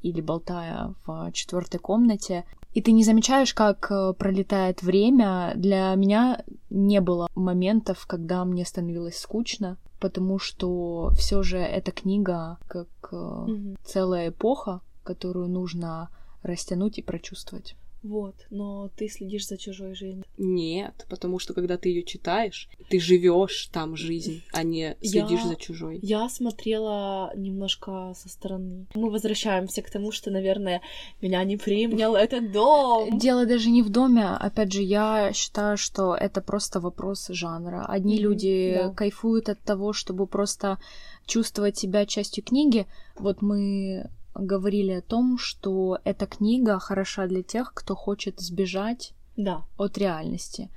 или 0.00 0.22
болтая 0.22 0.94
в 1.04 1.32
четвертой 1.32 1.80
комнате. 1.80 2.46
И 2.72 2.80
ты 2.80 2.92
не 2.92 3.04
замечаешь, 3.04 3.52
как 3.52 3.90
э, 3.90 4.14
пролетает 4.14 4.82
время. 4.82 5.52
Для 5.54 5.94
меня 5.96 6.42
не 6.70 7.02
было 7.02 7.28
моментов, 7.34 8.06
когда 8.06 8.46
мне 8.46 8.64
становилось 8.64 9.18
скучно 9.18 9.76
потому 10.00 10.38
что 10.38 11.10
все 11.16 11.42
же 11.42 11.58
эта 11.58 11.92
книга 11.92 12.58
как 12.66 12.88
mm-hmm. 13.12 13.78
целая 13.84 14.30
эпоха, 14.30 14.80
которую 15.04 15.48
нужно 15.48 16.08
растянуть 16.42 16.98
и 16.98 17.02
прочувствовать. 17.02 17.76
Вот, 18.02 18.34
но 18.50 18.88
ты 18.96 19.08
следишь 19.08 19.46
за 19.46 19.58
чужой 19.58 19.94
жизнью. 19.94 20.24
Нет, 20.38 21.06
потому 21.10 21.38
что 21.38 21.52
когда 21.52 21.76
ты 21.76 21.90
ее 21.90 22.02
читаешь, 22.02 22.68
ты 22.88 22.98
живешь 22.98 23.68
там 23.72 23.96
жизнь, 23.96 24.42
а 24.52 24.62
не 24.62 24.96
следишь 25.02 25.40
я, 25.42 25.46
за 25.48 25.56
чужой. 25.56 25.98
Я 26.02 26.28
смотрела 26.28 27.32
немножко 27.36 28.14
со 28.16 28.28
стороны. 28.28 28.86
Мы 28.94 29.10
возвращаемся 29.10 29.82
к 29.82 29.90
тому, 29.90 30.12
что, 30.12 30.30
наверное, 30.30 30.80
меня 31.20 31.44
не 31.44 31.58
принял 31.58 32.14
этот 32.14 32.52
дом. 32.52 33.18
Дело 33.18 33.44
даже 33.44 33.68
не 33.68 33.82
в 33.82 33.90
доме. 33.90 34.26
Опять 34.26 34.72
же, 34.72 34.82
я 34.82 35.32
считаю, 35.34 35.76
что 35.76 36.14
это 36.14 36.40
просто 36.40 36.80
вопрос 36.80 37.28
жанра. 37.28 37.84
Одни 37.86 38.16
mm-hmm, 38.16 38.22
люди 38.22 38.74
да. 38.76 38.90
кайфуют 38.94 39.48
от 39.50 39.60
того, 39.60 39.92
чтобы 39.92 40.26
просто 40.26 40.78
чувствовать 41.26 41.76
себя 41.76 42.06
частью 42.06 42.42
книги. 42.42 42.86
Вот 43.18 43.42
мы 43.42 44.10
говорили 44.34 44.92
о 44.92 45.02
том, 45.02 45.38
что 45.38 45.98
эта 46.04 46.26
книга 46.26 46.78
хороша 46.78 47.26
для 47.26 47.42
тех, 47.42 47.72
кто 47.74 47.94
хочет 47.94 48.40
сбежать 48.40 49.12
да. 49.36 49.64
от 49.76 49.98
реальности. 49.98 50.70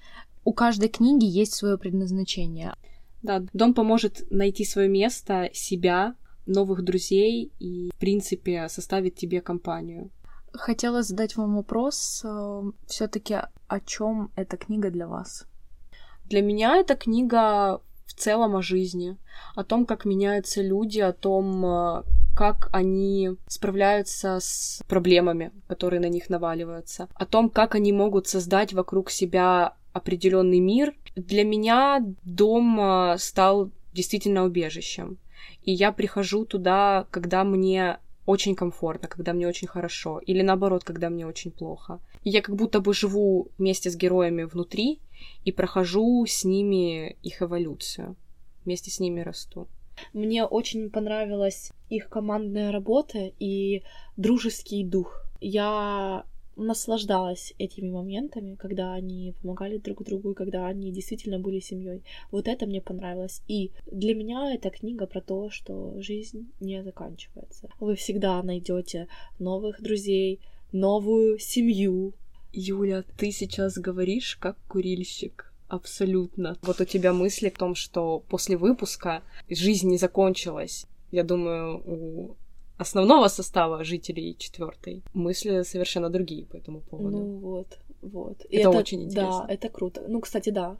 У 0.43 0.53
каждой 0.53 0.89
книги 0.89 1.25
есть 1.25 1.53
свое 1.53 1.77
предназначение. 1.77 2.74
Да, 3.22 3.43
дом 3.53 3.74
поможет 3.74 4.29
найти 4.29 4.65
свое 4.65 4.89
место, 4.89 5.50
себя, 5.53 6.15
новых 6.45 6.83
друзей 6.83 7.51
и, 7.60 7.89
в 7.95 8.00
принципе, 8.00 8.67
составит 8.67 9.15
тебе 9.15 9.41
компанию. 9.41 10.10
Хотела 10.51 11.01
задать 11.01 11.36
вам 11.36 11.55
вопрос, 11.55 12.22
э, 12.25 12.72
все-таки 12.88 13.38
о 13.67 13.79
чем 13.79 14.31
эта 14.36 14.57
книга 14.57 14.91
для 14.91 15.07
вас? 15.07 15.48
Для 16.25 16.41
меня 16.41 16.75
эта 16.75 16.95
книга 16.95 17.81
в 18.05 18.13
целом 18.13 18.55
о 18.55 18.62
жизни, 18.62 19.17
о 19.55 19.63
том, 19.63 19.86
как 19.86 20.05
меняются 20.05 20.62
люди, 20.62 21.00
о 21.00 21.13
том, 21.13 21.65
э, 21.65 22.03
как 22.35 22.69
они 22.71 23.31
справляются 23.47 24.39
с 24.39 24.81
проблемами, 24.87 25.51
которые 25.67 25.99
на 25.99 26.09
них 26.09 26.29
наваливаются, 26.29 27.07
о 27.13 27.25
том, 27.25 27.49
как 27.49 27.75
они 27.75 27.91
могут 27.91 28.27
создать 28.27 28.73
вокруг 28.73 29.11
себя 29.11 29.75
определенный 29.93 30.59
мир. 30.59 30.93
Для 31.15 31.43
меня 31.43 32.03
дом 32.23 32.79
э, 32.79 33.17
стал 33.19 33.69
действительно 33.93 34.43
убежищем. 34.43 35.17
И 35.61 35.71
я 35.71 35.91
прихожу 35.91 36.45
туда, 36.45 37.07
когда 37.11 37.43
мне 37.43 37.99
очень 38.25 38.55
комфортно, 38.55 39.07
когда 39.07 39.33
мне 39.33 39.47
очень 39.47 39.67
хорошо, 39.67 40.19
или 40.19 40.41
наоборот, 40.41 40.83
когда 40.83 41.09
мне 41.09 41.27
очень 41.27 41.51
плохо. 41.51 41.99
И 42.23 42.29
я 42.29 42.41
как 42.41 42.55
будто 42.55 42.79
бы 42.79 42.93
живу 42.93 43.49
вместе 43.57 43.89
с 43.89 43.95
героями 43.95 44.43
внутри 44.43 44.99
и 45.45 45.51
прохожу 45.51 46.25
с 46.25 46.45
ними 46.45 47.17
их 47.21 47.41
эволюцию, 47.41 48.15
вместе 48.65 48.91
с 48.91 48.99
ними 48.99 49.21
расту. 49.21 49.67
Мне 50.13 50.45
очень 50.45 50.89
понравилась 50.89 51.71
их 51.89 52.09
командная 52.09 52.71
работа 52.71 53.31
и 53.39 53.83
дружеский 54.17 54.83
дух. 54.83 55.25
Я 55.41 56.25
наслаждалась 56.55 57.53
этими 57.57 57.89
моментами, 57.89 58.55
когда 58.55 58.93
они 58.93 59.33
помогали 59.41 59.77
друг 59.77 60.03
другу 60.03 60.31
и 60.31 60.35
когда 60.35 60.67
они 60.67 60.91
действительно 60.91 61.39
были 61.39 61.59
семьей. 61.59 62.03
Вот 62.31 62.47
это 62.47 62.65
мне 62.65 62.81
понравилось. 62.81 63.41
И 63.47 63.71
для 63.91 64.13
меня 64.13 64.53
эта 64.53 64.69
книга 64.69 65.07
про 65.07 65.21
то, 65.21 65.50
что 65.50 66.00
жизнь 66.00 66.51
не 66.59 66.83
заканчивается. 66.83 67.69
Вы 67.79 67.95
всегда 67.95 68.41
найдете 68.43 69.07
новых 69.39 69.81
друзей, 69.81 70.39
новую 70.71 71.39
семью. 71.39 72.13
Юля, 72.51 73.03
ты 73.17 73.31
сейчас 73.31 73.77
говоришь 73.77 74.35
как 74.35 74.57
курильщик. 74.67 75.52
Абсолютно. 75.67 76.58
Вот 76.62 76.82
у 76.82 76.86
тебя 76.86 77.13
мысли 77.13 77.48
о 77.48 77.58
том, 77.58 77.75
что 77.75 78.20
после 78.29 78.58
выпуска 78.58 79.24
жизнь 79.50 79.89
не 79.89 79.98
закончилась. 79.98 80.86
Я 81.12 81.24
думаю, 81.24 81.82
у 81.86 82.36
основного 82.77 83.27
состава 83.27 83.84
жителей 83.84 84.36
четвертой 84.38 85.03
мысли 85.13 85.63
совершенно 85.63 86.10
другие 86.10 86.46
по 86.46 86.58
этому 86.58 86.82
поводу. 86.82 87.17
Ну 87.17 87.38
вот, 87.39 87.77
вот. 88.01 88.41
Это, 88.50 88.70
это 88.70 88.70
очень 88.70 89.03
интересно. 89.03 89.46
Да, 89.48 89.53
это 89.53 89.70
круто. 89.70 90.03
Ну, 90.08 90.22
кстати, 90.22 90.50
да. 90.50 90.77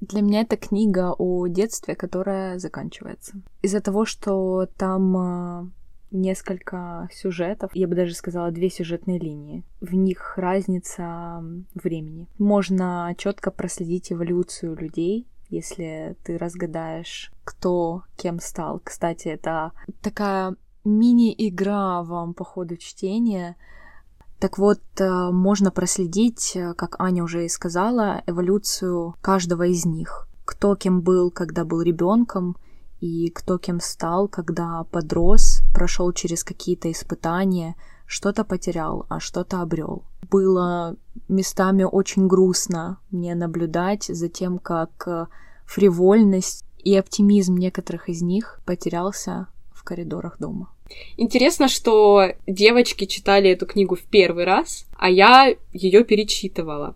Для 0.00 0.22
меня 0.22 0.42
это 0.42 0.56
книга 0.56 1.14
о 1.18 1.48
детстве, 1.48 1.96
которая 1.96 2.58
заканчивается. 2.58 3.32
Из-за 3.62 3.80
того, 3.80 4.04
что 4.04 4.68
там 4.76 5.16
а, 5.16 5.70
несколько 6.10 7.08
сюжетов, 7.12 7.70
я 7.74 7.86
бы 7.86 7.94
даже 7.94 8.14
сказала 8.14 8.50
две 8.50 8.70
сюжетные 8.70 9.18
линии. 9.18 9.64
В 9.80 9.94
них 9.94 10.34
разница 10.36 11.42
времени. 11.74 12.28
Можно 12.38 13.14
четко 13.18 13.50
проследить 13.50 14.12
эволюцию 14.12 14.76
людей, 14.76 15.26
если 15.50 16.16
ты 16.24 16.38
разгадаешь, 16.38 17.32
кто 17.44 18.02
кем 18.16 18.40
стал. 18.40 18.80
Кстати, 18.82 19.28
это 19.28 19.72
такая 20.02 20.56
мини-игра 20.84 22.02
вам 22.02 22.34
по 22.34 22.44
ходу 22.44 22.76
чтения. 22.76 23.56
Так 24.38 24.56
вот, 24.58 24.80
э, 24.98 25.30
можно 25.32 25.70
проследить, 25.70 26.52
э, 26.54 26.74
как 26.74 27.00
Аня 27.00 27.24
уже 27.24 27.44
и 27.44 27.48
сказала, 27.48 28.22
эволюцию 28.26 29.16
каждого 29.20 29.66
из 29.66 29.84
них. 29.84 30.28
Кто 30.44 30.76
кем 30.76 31.02
был, 31.02 31.30
когда 31.30 31.64
был 31.64 31.82
ребенком, 31.82 32.56
и 33.00 33.30
кто 33.30 33.58
кем 33.58 33.80
стал, 33.80 34.28
когда 34.28 34.84
подрос, 34.90 35.62
прошел 35.72 36.12
через 36.12 36.44
какие-то 36.44 36.90
испытания, 36.90 37.76
что-то 38.06 38.44
потерял, 38.44 39.06
а 39.08 39.20
что-то 39.20 39.60
обрел. 39.60 40.02
Было 40.30 40.96
местами 41.28 41.84
очень 41.84 42.26
грустно 42.26 42.98
мне 43.10 43.34
наблюдать 43.34 44.04
за 44.04 44.28
тем, 44.28 44.58
как 44.58 44.90
э, 45.06 45.26
фривольность 45.66 46.64
и 46.78 46.96
оптимизм 46.96 47.56
некоторых 47.56 48.08
из 48.08 48.22
них 48.22 48.60
потерялся 48.64 49.48
в 49.72 49.84
коридорах 49.84 50.38
дома. 50.38 50.70
Интересно, 51.16 51.68
что 51.68 52.32
девочки 52.46 53.04
читали 53.04 53.50
эту 53.50 53.66
книгу 53.66 53.94
в 53.94 54.02
первый 54.02 54.44
раз, 54.44 54.86
а 54.96 55.10
я 55.10 55.54
ее 55.72 56.04
перечитывала. 56.04 56.94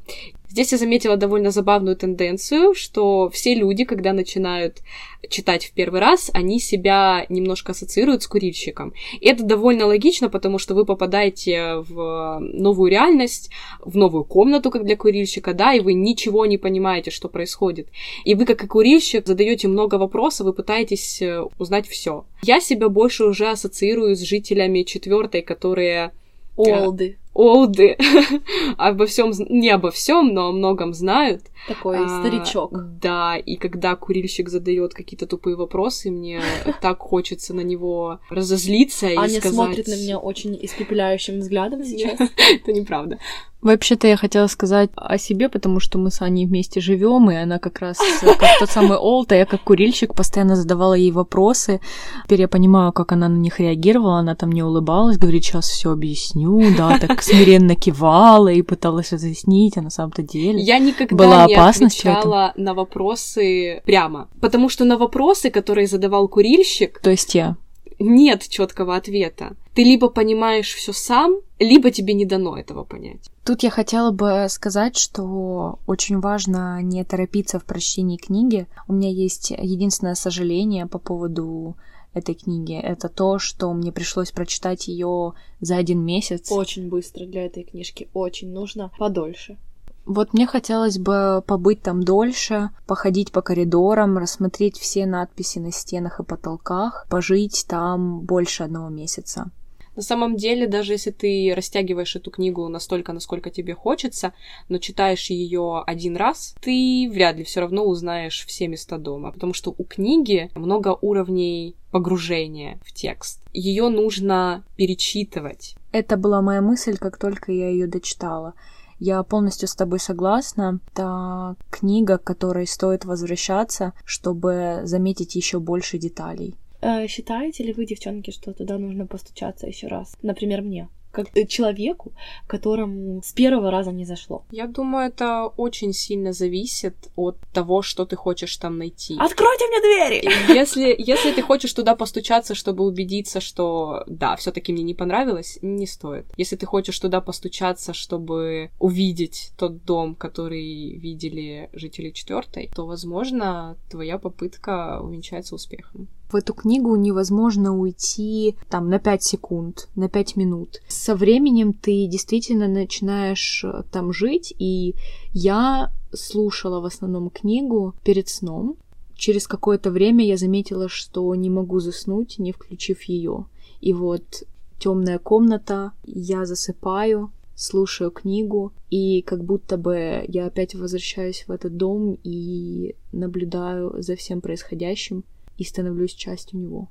Здесь 0.52 0.72
я 0.72 0.76
заметила 0.76 1.16
довольно 1.16 1.50
забавную 1.50 1.96
тенденцию, 1.96 2.74
что 2.74 3.30
все 3.30 3.54
люди, 3.54 3.84
когда 3.84 4.12
начинают 4.12 4.82
читать 5.30 5.64
в 5.64 5.72
первый 5.72 5.98
раз, 5.98 6.30
они 6.34 6.60
себя 6.60 7.24
немножко 7.30 7.72
ассоциируют 7.72 8.22
с 8.22 8.26
курильщиком. 8.26 8.92
И 9.18 9.26
это 9.26 9.44
довольно 9.44 9.86
логично, 9.86 10.28
потому 10.28 10.58
что 10.58 10.74
вы 10.74 10.84
попадаете 10.84 11.76
в 11.76 12.38
новую 12.40 12.90
реальность, 12.90 13.48
в 13.80 13.96
новую 13.96 14.24
комнату, 14.24 14.70
как 14.70 14.84
для 14.84 14.94
курильщика, 14.94 15.54
да, 15.54 15.72
и 15.72 15.80
вы 15.80 15.94
ничего 15.94 16.44
не 16.44 16.58
понимаете, 16.58 17.10
что 17.10 17.30
происходит. 17.30 17.88
И 18.26 18.34
вы, 18.34 18.44
как 18.44 18.62
и 18.62 18.66
курильщик, 18.66 19.26
задаете 19.26 19.68
много 19.68 19.94
вопросов 19.94 20.48
и 20.48 20.52
пытаетесь 20.52 21.22
э, 21.22 21.44
узнать 21.58 21.88
все. 21.88 22.26
Я 22.42 22.60
себя 22.60 22.90
больше 22.90 23.24
уже 23.24 23.48
ассоциирую 23.48 24.16
с 24.16 24.20
жителями 24.20 24.82
четвертой, 24.82 25.40
которые 25.40 26.12
Олды. 26.56 27.16
Олды 27.34 27.96
обо 28.76 29.06
всем, 29.06 29.32
не 29.48 29.70
обо 29.70 29.90
всем, 29.90 30.34
но 30.34 30.48
о 30.48 30.52
многом 30.52 30.92
знают. 30.92 31.44
Такой 31.66 31.98
а, 31.98 32.20
старичок. 32.20 32.72
Да, 33.00 33.36
и 33.36 33.56
когда 33.56 33.96
курильщик 33.96 34.48
задает 34.48 34.92
какие-то 34.92 35.26
тупые 35.26 35.56
вопросы, 35.56 36.10
мне 36.10 36.42
так 36.82 36.98
хочется 36.98 37.54
на 37.54 37.62
него 37.62 38.20
разозлиться 38.28 39.08
и 39.08 39.16
Аня 39.16 39.40
сказать... 39.40 39.54
смотрит 39.54 39.86
на 39.86 39.96
меня 39.96 40.18
очень 40.18 40.58
испепеляющим 40.60 41.38
взглядом 41.38 41.84
сейчас. 41.84 42.20
Это 42.36 42.72
неправда. 42.72 43.18
Вообще-то 43.62 44.08
я 44.08 44.16
хотела 44.16 44.48
сказать 44.48 44.90
о 44.96 45.18
себе, 45.18 45.48
потому 45.48 45.78
что 45.78 45.96
мы 45.96 46.10
с 46.10 46.20
Аней 46.20 46.46
вместе 46.46 46.80
живем, 46.80 47.30
и 47.30 47.36
она 47.36 47.60
как 47.60 47.78
раз 47.78 47.98
как 48.20 48.58
тот 48.58 48.68
самый 48.68 48.98
Олд, 48.98 49.30
а 49.30 49.36
я 49.36 49.46
как 49.46 49.62
курильщик 49.62 50.14
постоянно 50.14 50.56
задавала 50.56 50.94
ей 50.94 51.12
вопросы. 51.12 51.80
Теперь 52.24 52.40
я 52.40 52.48
понимаю, 52.48 52.92
как 52.92 53.12
она 53.12 53.28
на 53.28 53.36
них 53.36 53.60
реагировала, 53.60 54.18
она 54.18 54.34
там 54.34 54.50
не 54.50 54.64
улыбалась, 54.64 55.16
говорит, 55.16 55.44
сейчас 55.44 55.68
все 55.68 55.92
объясню, 55.92 56.74
да, 56.76 56.98
так 56.98 57.22
смиренно 57.22 57.76
кивала 57.76 58.48
и 58.48 58.62
пыталась 58.62 59.12
разъяснить, 59.12 59.76
а 59.76 59.82
на 59.82 59.90
самом-то 59.90 60.22
деле 60.22 60.60
Я 60.60 60.80
никогда 60.80 61.16
была 61.16 61.46
не 61.46 61.54
опасность 61.54 62.00
отвечала 62.00 62.52
на 62.56 62.74
вопросы 62.74 63.82
прямо, 63.86 64.28
потому 64.40 64.68
что 64.68 64.84
на 64.84 64.98
вопросы, 64.98 65.50
которые 65.50 65.86
задавал 65.86 66.26
курильщик, 66.26 67.00
То 67.00 67.10
есть 67.10 67.34
я. 67.36 67.56
нет 68.00 68.48
четкого 68.48 68.96
ответа. 68.96 69.52
Ты 69.74 69.84
либо 69.84 70.08
понимаешь 70.08 70.74
все 70.74 70.92
сам, 70.92 71.36
либо 71.58 71.90
тебе 71.90 72.12
не 72.14 72.26
дано 72.26 72.56
этого 72.56 72.84
понять. 72.84 73.30
Тут 73.44 73.62
я 73.62 73.70
хотела 73.70 74.10
бы 74.10 74.46
сказать, 74.50 74.96
что 74.98 75.78
очень 75.86 76.20
важно 76.20 76.82
не 76.82 77.02
торопиться 77.04 77.58
в 77.58 77.64
прочтении 77.64 78.18
книги. 78.18 78.66
У 78.86 78.92
меня 78.92 79.10
есть 79.10 79.50
единственное 79.50 80.14
сожаление 80.14 80.86
по 80.86 80.98
поводу 80.98 81.76
этой 82.12 82.34
книги. 82.34 82.78
Это 82.78 83.08
то, 83.08 83.38
что 83.38 83.72
мне 83.72 83.92
пришлось 83.92 84.30
прочитать 84.30 84.88
ее 84.88 85.32
за 85.60 85.76
один 85.76 86.04
месяц. 86.04 86.52
Очень 86.52 86.88
быстро 86.88 87.24
для 87.24 87.46
этой 87.46 87.64
книжки. 87.64 88.08
Очень 88.12 88.52
нужно 88.52 88.90
подольше. 88.98 89.56
Вот 90.04 90.34
мне 90.34 90.46
хотелось 90.46 90.98
бы 90.98 91.42
побыть 91.46 91.80
там 91.82 92.02
дольше, 92.02 92.70
походить 92.86 93.30
по 93.30 93.40
коридорам, 93.40 94.18
рассмотреть 94.18 94.76
все 94.76 95.06
надписи 95.06 95.60
на 95.60 95.70
стенах 95.70 96.18
и 96.18 96.24
потолках, 96.24 97.06
пожить 97.08 97.64
там 97.68 98.20
больше 98.20 98.64
одного 98.64 98.88
месяца. 98.88 99.50
На 99.94 100.02
самом 100.02 100.36
деле, 100.36 100.66
даже 100.66 100.92
если 100.92 101.10
ты 101.10 101.52
растягиваешь 101.54 102.16
эту 102.16 102.30
книгу 102.30 102.66
настолько, 102.68 103.12
насколько 103.12 103.50
тебе 103.50 103.74
хочется, 103.74 104.32
но 104.68 104.78
читаешь 104.78 105.28
ее 105.30 105.82
один 105.86 106.16
раз, 106.16 106.54
ты 106.60 107.08
вряд 107.12 107.36
ли 107.36 107.44
все 107.44 107.60
равно 107.60 107.84
узнаешь 107.84 108.44
все 108.46 108.68
места 108.68 108.98
дома, 108.98 109.32
потому 109.32 109.52
что 109.52 109.74
у 109.76 109.84
книги 109.84 110.50
много 110.54 110.96
уровней 111.00 111.76
погружения 111.90 112.78
в 112.84 112.92
текст. 112.92 113.40
Ее 113.52 113.88
нужно 113.88 114.64
перечитывать. 114.76 115.76
Это 115.92 116.16
была 116.16 116.40
моя 116.40 116.62
мысль, 116.62 116.96
как 116.96 117.18
только 117.18 117.52
я 117.52 117.68
ее 117.68 117.86
дочитала. 117.86 118.54
Я 118.98 119.22
полностью 119.24 119.68
с 119.68 119.74
тобой 119.74 119.98
согласна. 119.98 120.78
Это 120.92 121.56
книга, 121.70 122.18
к 122.18 122.24
которой 122.24 122.66
стоит 122.66 123.04
возвращаться, 123.04 123.94
чтобы 124.04 124.82
заметить 124.84 125.34
еще 125.34 125.58
больше 125.58 125.98
деталей. 125.98 126.54
Э, 126.82 127.06
Считаете 127.06 127.64
ли 127.64 127.72
вы, 127.72 127.86
девчонки, 127.86 128.30
что 128.32 128.52
туда 128.52 128.76
нужно 128.78 129.06
постучаться 129.06 129.66
еще 129.66 129.86
раз? 129.86 130.16
Например, 130.22 130.62
мне. 130.62 130.88
Как 131.12 131.26
э, 131.36 131.46
человеку, 131.46 132.12
которому 132.46 133.22
с 133.22 133.32
первого 133.32 133.70
раза 133.70 133.92
не 133.92 134.04
зашло. 134.04 134.44
Я 134.50 134.66
думаю, 134.66 135.08
это 135.08 135.46
очень 135.56 135.92
сильно 135.92 136.32
зависит 136.32 136.94
от 137.16 137.36
того, 137.52 137.82
что 137.82 138.06
ты 138.06 138.16
хочешь 138.16 138.56
там 138.56 138.78
найти. 138.78 139.16
Откройте 139.18 139.66
мне 139.68 139.80
двери! 139.80 140.58
Если, 140.58 140.94
если 140.98 141.32
ты 141.32 141.42
хочешь 141.42 141.72
туда 141.72 141.94
постучаться, 141.94 142.54
чтобы 142.54 142.84
убедиться, 142.84 143.40
что 143.40 144.04
да, 144.06 144.36
все-таки 144.36 144.72
мне 144.72 144.82
не 144.82 144.94
понравилось, 144.94 145.58
не 145.62 145.86
стоит. 145.86 146.26
Если 146.38 146.56
ты 146.56 146.66
хочешь 146.66 146.98
туда 146.98 147.20
постучаться, 147.20 147.92
чтобы 147.92 148.70
увидеть 148.78 149.52
тот 149.56 149.84
дом, 149.84 150.14
который 150.14 150.96
видели 150.96 151.68
жители 151.74 152.10
четвертой, 152.10 152.70
то, 152.74 152.86
возможно, 152.86 153.76
твоя 153.90 154.18
попытка 154.18 155.00
увенчается 155.02 155.54
успехом. 155.54 156.08
В 156.32 156.36
эту 156.36 156.54
книгу 156.54 156.96
невозможно 156.96 157.76
уйти 157.76 158.56
там 158.70 158.88
на 158.88 158.98
5 158.98 159.22
секунд, 159.22 159.90
на 159.96 160.08
5 160.08 160.36
минут. 160.36 160.80
Со 160.88 161.14
временем 161.14 161.74
ты 161.74 162.06
действительно 162.06 162.68
начинаешь 162.68 163.62
э, 163.64 163.82
там 163.92 164.14
жить, 164.14 164.54
и 164.58 164.94
я 165.34 165.92
слушала 166.14 166.80
в 166.80 166.86
основном 166.86 167.28
книгу 167.28 167.94
перед 168.02 168.30
сном. 168.30 168.76
Через 169.14 169.46
какое-то 169.46 169.90
время 169.90 170.24
я 170.24 170.38
заметила, 170.38 170.88
что 170.88 171.34
не 171.34 171.50
могу 171.50 171.80
заснуть, 171.80 172.38
не 172.38 172.52
включив 172.52 173.02
ее. 173.02 173.44
И 173.82 173.92
вот 173.92 174.44
темная 174.78 175.18
комната, 175.18 175.92
я 176.06 176.46
засыпаю, 176.46 177.30
слушаю 177.54 178.10
книгу, 178.10 178.72
и 178.88 179.20
как 179.20 179.44
будто 179.44 179.76
бы 179.76 180.24
я 180.28 180.46
опять 180.46 180.74
возвращаюсь 180.74 181.44
в 181.46 181.52
этот 181.52 181.76
дом 181.76 182.16
и 182.24 182.96
наблюдаю 183.12 184.02
за 184.02 184.16
всем 184.16 184.40
происходящим 184.40 185.24
и 185.58 185.64
становлюсь 185.64 186.12
частью 186.12 186.60
него. 186.60 186.88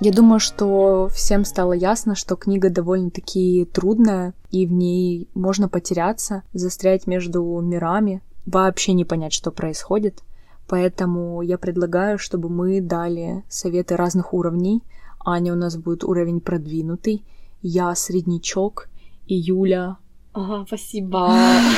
Я 0.00 0.12
думаю, 0.12 0.40
что 0.40 1.08
всем 1.14 1.44
стало 1.44 1.74
ясно, 1.74 2.16
что 2.16 2.34
книга 2.34 2.70
довольно-таки 2.70 3.68
трудная, 3.72 4.34
и 4.50 4.66
в 4.66 4.72
ней 4.72 5.28
можно 5.34 5.68
потеряться, 5.68 6.42
застрять 6.52 7.06
между 7.06 7.60
мирами, 7.60 8.20
вообще 8.44 8.94
не 8.94 9.04
понять, 9.04 9.32
что 9.32 9.52
происходит. 9.52 10.22
Поэтому 10.66 11.42
я 11.42 11.56
предлагаю, 11.58 12.18
чтобы 12.18 12.48
мы 12.48 12.80
дали 12.80 13.44
советы 13.48 13.96
разных 13.96 14.34
уровней. 14.34 14.82
Аня 15.24 15.52
у 15.52 15.56
нас 15.56 15.76
будет 15.76 16.02
уровень 16.02 16.40
продвинутый, 16.40 17.24
я 17.60 17.94
среднячок, 17.94 18.88
и 19.26 19.36
Юля... 19.36 19.98
Ага, 20.32 20.64
спасибо. 20.66 21.30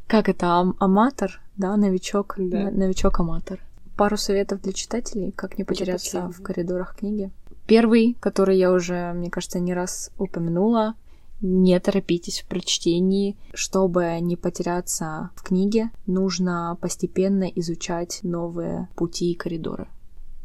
Как 0.07 0.27
это, 0.27 0.47
ам- 0.47 0.75
аматор, 0.79 1.39
да, 1.57 1.75
новичок, 1.77 2.35
Да. 2.37 2.71
новичок-аматор. 2.71 3.59
Пару 3.95 4.17
советов 4.17 4.61
для 4.61 4.73
читателей, 4.73 5.31
как 5.31 5.57
не 5.57 5.63
потеряться 5.63 6.29
в 6.29 6.41
коридорах 6.41 6.95
книги. 6.97 7.31
Первый, 7.65 8.17
который 8.19 8.57
я 8.57 8.71
уже, 8.71 9.13
мне 9.13 9.29
кажется, 9.29 9.59
не 9.59 9.73
раз 9.73 10.11
упомянула, 10.17 10.95
не 11.41 11.79
торопитесь 11.79 12.41
в 12.41 12.47
прочтении. 12.47 13.37
Чтобы 13.53 14.19
не 14.21 14.35
потеряться 14.35 15.31
в 15.35 15.43
книге, 15.43 15.91
нужно 16.05 16.77
постепенно 16.81 17.45
изучать 17.45 18.19
новые 18.23 18.89
пути 18.95 19.31
и 19.31 19.35
коридоры. 19.35 19.87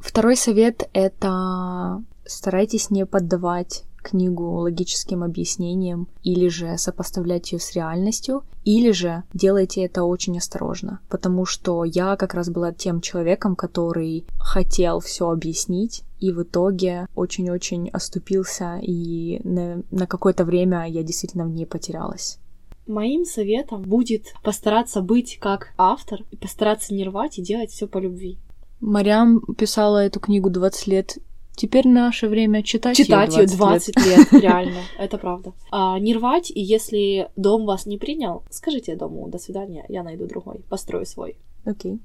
Второй 0.01 0.37
совет— 0.37 0.88
это 0.92 2.03
старайтесь 2.25 2.90
не 2.90 3.05
поддавать 3.05 3.85
книгу 4.02 4.44
логическим 4.60 5.22
объяснениям 5.22 6.08
или 6.22 6.48
же 6.48 6.76
сопоставлять 6.78 7.52
ее 7.52 7.58
с 7.58 7.72
реальностью, 7.72 8.44
или 8.64 8.90
же 8.92 9.22
делайте 9.32 9.84
это 9.84 10.04
очень 10.04 10.38
осторожно, 10.38 11.00
потому 11.08 11.46
что 11.46 11.84
я 11.84 12.16
как 12.16 12.34
раз 12.34 12.50
была 12.50 12.72
тем 12.72 13.00
человеком, 13.00 13.56
который 13.56 14.24
хотел 14.38 15.00
все 15.00 15.30
объяснить, 15.30 16.02
и 16.20 16.32
в 16.32 16.42
итоге 16.42 17.06
очень-очень 17.14 17.88
оступился, 17.88 18.78
и 18.82 19.40
на, 19.44 19.82
на 19.90 20.06
какое-то 20.06 20.44
время 20.44 20.86
я 20.88 21.02
действительно 21.02 21.44
в 21.44 21.50
ней 21.50 21.66
потерялась. 21.66 22.38
Моим 22.86 23.24
советом 23.24 23.82
будет 23.82 24.34
постараться 24.42 25.00
быть 25.00 25.38
как 25.40 25.72
автор 25.78 26.24
и 26.30 26.36
постараться 26.36 26.92
не 26.92 27.04
рвать 27.04 27.38
и 27.38 27.42
делать 27.42 27.70
все 27.70 27.86
по 27.86 27.98
любви. 27.98 28.38
Марьям 28.80 29.40
писала 29.56 30.04
эту 30.04 30.20
книгу 30.20 30.50
20 30.50 30.86
лет 30.86 31.18
Теперь 31.56 31.86
наше 31.86 32.28
время 32.28 32.62
читать, 32.62 32.96
Читать 32.96 33.36
ее 33.36 33.46
20 33.46 33.94
20 33.94 34.06
лет, 34.06 34.42
реально, 34.42 34.80
это 34.98 35.18
правда. 35.18 35.52
А, 35.70 35.98
не 35.98 36.14
рвать, 36.14 36.50
и 36.50 36.60
если 36.60 37.28
дом 37.36 37.66
вас 37.66 37.86
не 37.86 37.98
принял, 37.98 38.44
скажите 38.50 38.96
дому 38.96 39.28
«до 39.28 39.38
свидания, 39.38 39.84
я 39.88 40.02
найду 40.02 40.26
другой, 40.26 40.60
построю 40.68 41.04
свой». 41.04 41.36
Окей. 41.64 41.98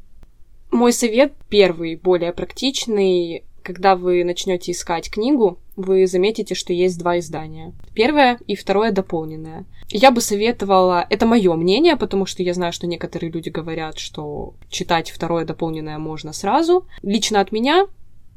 Мой 0.71 0.91
совет 0.91 1.33
первый, 1.47 1.95
более 1.95 2.33
практичный. 2.33 3.43
Когда 3.63 3.95
вы 3.95 4.23
начнете 4.23 4.73
искать 4.73 5.09
книгу, 5.09 5.57
вы 5.75 6.05
заметите, 6.05 6.53
что 6.53 6.71
есть 6.73 6.99
два 6.99 7.17
издания. 7.17 7.73
Первое 7.93 8.37
и 8.45 8.55
второе 8.55 8.91
дополненное. 8.91 9.65
Я 9.89 10.11
бы 10.11 10.21
советовала, 10.21 11.05
это 11.09 11.25
мое 11.25 11.53
мнение, 11.55 11.95
потому 11.95 12.25
что 12.25 12.43
я 12.43 12.53
знаю, 12.53 12.73
что 12.73 12.87
некоторые 12.87 13.31
люди 13.31 13.49
говорят, 13.49 13.97
что 13.97 14.53
читать 14.69 15.09
второе 15.09 15.45
дополненное 15.45 15.97
можно 15.97 16.33
сразу. 16.33 16.85
Лично 17.01 17.39
от 17.39 17.51
меня 17.51 17.87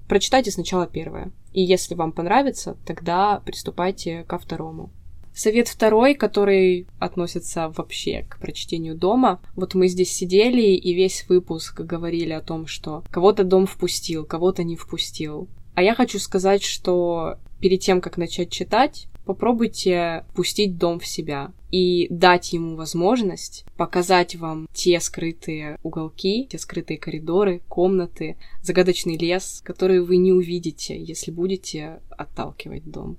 прочитайте 0.08 0.50
сначала 0.50 0.86
первое. 0.86 1.30
И 1.52 1.62
если 1.62 1.94
вам 1.94 2.12
понравится, 2.12 2.76
тогда 2.86 3.40
приступайте 3.44 4.24
ко 4.24 4.38
второму. 4.38 4.90
Совет 5.34 5.68
второй, 5.68 6.14
который 6.14 6.88
относится 6.98 7.72
вообще 7.76 8.26
к 8.28 8.38
прочтению 8.38 8.96
дома. 8.96 9.40
Вот 9.54 9.74
мы 9.74 9.86
здесь 9.86 10.10
сидели 10.10 10.62
и 10.62 10.94
весь 10.94 11.28
выпуск 11.28 11.80
говорили 11.80 12.32
о 12.32 12.40
том, 12.40 12.66
что 12.66 13.04
кого-то 13.10 13.44
дом 13.44 13.66
впустил, 13.66 14.24
кого-то 14.24 14.64
не 14.64 14.74
впустил. 14.74 15.48
А 15.74 15.82
я 15.82 15.94
хочу 15.94 16.18
сказать, 16.18 16.64
что 16.64 17.36
перед 17.60 17.80
тем, 17.80 18.00
как 18.00 18.16
начать 18.16 18.50
читать, 18.50 19.06
попробуйте 19.28 20.24
пустить 20.34 20.78
дом 20.78 20.98
в 21.00 21.06
себя 21.06 21.52
и 21.70 22.06
дать 22.08 22.54
ему 22.54 22.76
возможность 22.76 23.66
показать 23.76 24.36
вам 24.36 24.66
те 24.72 25.00
скрытые 25.00 25.78
уголки, 25.82 26.46
те 26.50 26.58
скрытые 26.58 26.96
коридоры, 26.96 27.60
комнаты, 27.68 28.38
загадочный 28.62 29.18
лес, 29.18 29.60
которые 29.62 30.02
вы 30.02 30.16
не 30.16 30.32
увидите, 30.32 30.98
если 30.98 31.30
будете 31.30 32.00
отталкивать 32.08 32.90
дом. 32.90 33.18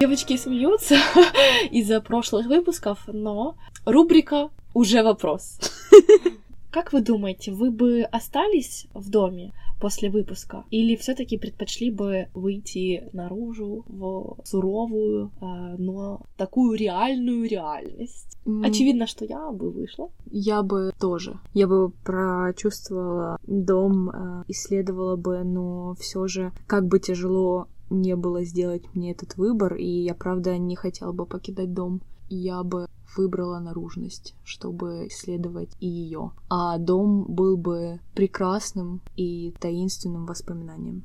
Девочки 0.00 0.38
смеются 0.38 0.96
из-за 1.70 2.00
прошлых 2.00 2.46
выпусков, 2.46 3.00
но 3.06 3.56
рубрика 3.84 4.48
«Уже 4.72 5.02
вопрос». 5.02 5.58
Как 6.70 6.94
вы 6.94 7.02
думаете, 7.02 7.52
вы 7.52 7.70
бы 7.70 8.04
остались 8.10 8.86
в 8.94 9.10
доме 9.10 9.52
после 9.80 10.10
выпуска? 10.10 10.64
Или 10.70 10.96
все 10.96 11.14
таки 11.14 11.38
предпочли 11.38 11.90
бы 11.90 12.28
выйти 12.34 13.08
наружу 13.12 13.84
в 13.88 14.38
суровую, 14.44 15.30
а, 15.40 15.76
но 15.78 16.20
такую 16.36 16.76
реальную 16.78 17.48
реальность? 17.48 18.36
М, 18.46 18.62
Очевидно, 18.62 19.06
что 19.06 19.24
я 19.24 19.50
бы 19.50 19.70
вышла. 19.70 20.10
Я 20.30 20.62
бы 20.62 20.92
тоже. 20.98 21.38
Я 21.54 21.66
бы 21.66 21.90
прочувствовала 22.04 23.38
дом, 23.46 24.10
э, 24.10 24.44
исследовала 24.48 25.16
бы, 25.16 25.44
но 25.44 25.94
все 25.98 26.26
же, 26.26 26.52
как 26.66 26.86
бы 26.86 26.98
тяжело 26.98 27.68
не 27.90 28.16
было 28.16 28.44
сделать 28.44 28.82
мне 28.94 29.12
этот 29.12 29.36
выбор, 29.36 29.74
и 29.74 29.86
я, 29.86 30.14
правда, 30.14 30.58
не 30.58 30.74
хотела 30.76 31.12
бы 31.12 31.26
покидать 31.26 31.72
дом, 31.72 32.00
я 32.28 32.62
бы 32.62 32.88
выбрала 33.16 33.58
наружность, 33.58 34.34
чтобы 34.44 35.06
исследовать 35.08 35.70
и 35.80 35.86
ее. 35.86 36.32
А 36.48 36.78
дом 36.78 37.24
был 37.28 37.56
бы 37.56 38.00
прекрасным 38.14 39.00
и 39.16 39.54
таинственным 39.58 40.26
воспоминанием. 40.26 41.04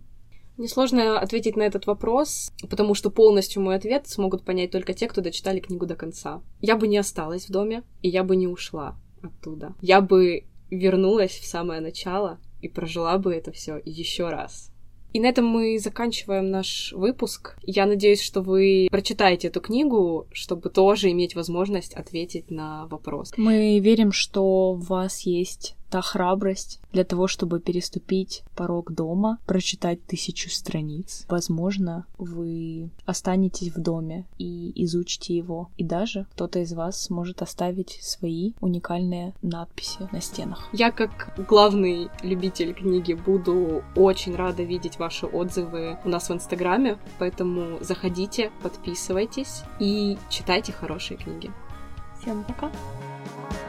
Мне 0.57 0.67
сложно 0.67 1.19
ответить 1.19 1.55
на 1.55 1.63
этот 1.63 1.87
вопрос, 1.87 2.51
потому 2.69 2.93
что 2.93 3.09
полностью 3.09 3.61
мой 3.61 3.75
ответ 3.75 4.07
смогут 4.07 4.43
понять 4.43 4.71
только 4.71 4.93
те, 4.93 5.07
кто 5.07 5.21
дочитали 5.21 5.59
книгу 5.59 5.85
до 5.85 5.95
конца. 5.95 6.41
Я 6.59 6.75
бы 6.75 6.87
не 6.87 6.97
осталась 6.97 7.47
в 7.47 7.51
доме, 7.51 7.83
и 8.01 8.09
я 8.09 8.23
бы 8.23 8.35
не 8.35 8.47
ушла 8.47 8.95
оттуда. 9.21 9.73
Я 9.81 10.01
бы 10.01 10.45
вернулась 10.69 11.31
в 11.31 11.47
самое 11.47 11.81
начало 11.81 12.39
и 12.61 12.67
прожила 12.67 13.17
бы 13.17 13.33
это 13.33 13.51
все 13.51 13.81
еще 13.83 14.29
раз. 14.29 14.70
И 15.13 15.19
на 15.19 15.27
этом 15.27 15.45
мы 15.45 15.77
заканчиваем 15.79 16.49
наш 16.49 16.93
выпуск. 16.93 17.57
Я 17.63 17.85
надеюсь, 17.85 18.21
что 18.21 18.41
вы 18.41 18.87
прочитаете 18.89 19.49
эту 19.49 19.61
книгу, 19.61 20.27
чтобы 20.31 20.69
тоже 20.69 21.11
иметь 21.11 21.35
возможность 21.35 21.93
ответить 21.93 22.49
на 22.49 22.87
вопрос. 22.87 23.33
Мы 23.37 23.79
верим, 23.79 24.11
что 24.11 24.73
в 24.73 24.87
вас 24.87 25.21
есть 25.21 25.75
та 25.91 26.01
храбрость 26.01 26.79
для 26.93 27.03
того, 27.03 27.27
чтобы 27.27 27.59
переступить 27.59 28.43
порог 28.55 28.93
дома, 28.93 29.37
прочитать 29.45 30.03
тысячу 30.05 30.49
страниц. 30.49 31.25
Возможно, 31.27 32.05
вы 32.17 32.89
останетесь 33.05 33.75
в 33.75 33.79
доме 33.81 34.25
и 34.37 34.71
изучите 34.85 35.35
его. 35.35 35.69
И 35.77 35.83
даже 35.83 36.25
кто-то 36.31 36.59
из 36.59 36.73
вас 36.73 37.03
сможет 37.03 37.41
оставить 37.41 37.99
свои 38.01 38.53
уникальные 38.61 39.33
надписи 39.41 40.07
на 40.13 40.21
стенах. 40.21 40.69
Я, 40.71 40.91
как 40.91 41.33
главный 41.49 42.09
любитель 42.23 42.73
книги, 42.73 43.13
буду 43.13 43.83
очень 43.95 44.35
рада 44.35 44.63
видеть 44.63 44.97
ваши 44.97 45.25
отзывы 45.25 45.99
у 46.05 46.09
нас 46.09 46.29
в 46.29 46.33
Инстаграме, 46.33 46.97
поэтому 47.19 47.77
заходите, 47.81 48.51
подписывайтесь 48.63 49.63
и 49.79 50.17
читайте 50.29 50.71
хорошие 50.71 51.17
книги. 51.17 51.51
Всем 52.21 52.43
пока! 52.45 52.69
Пока. 52.69 53.60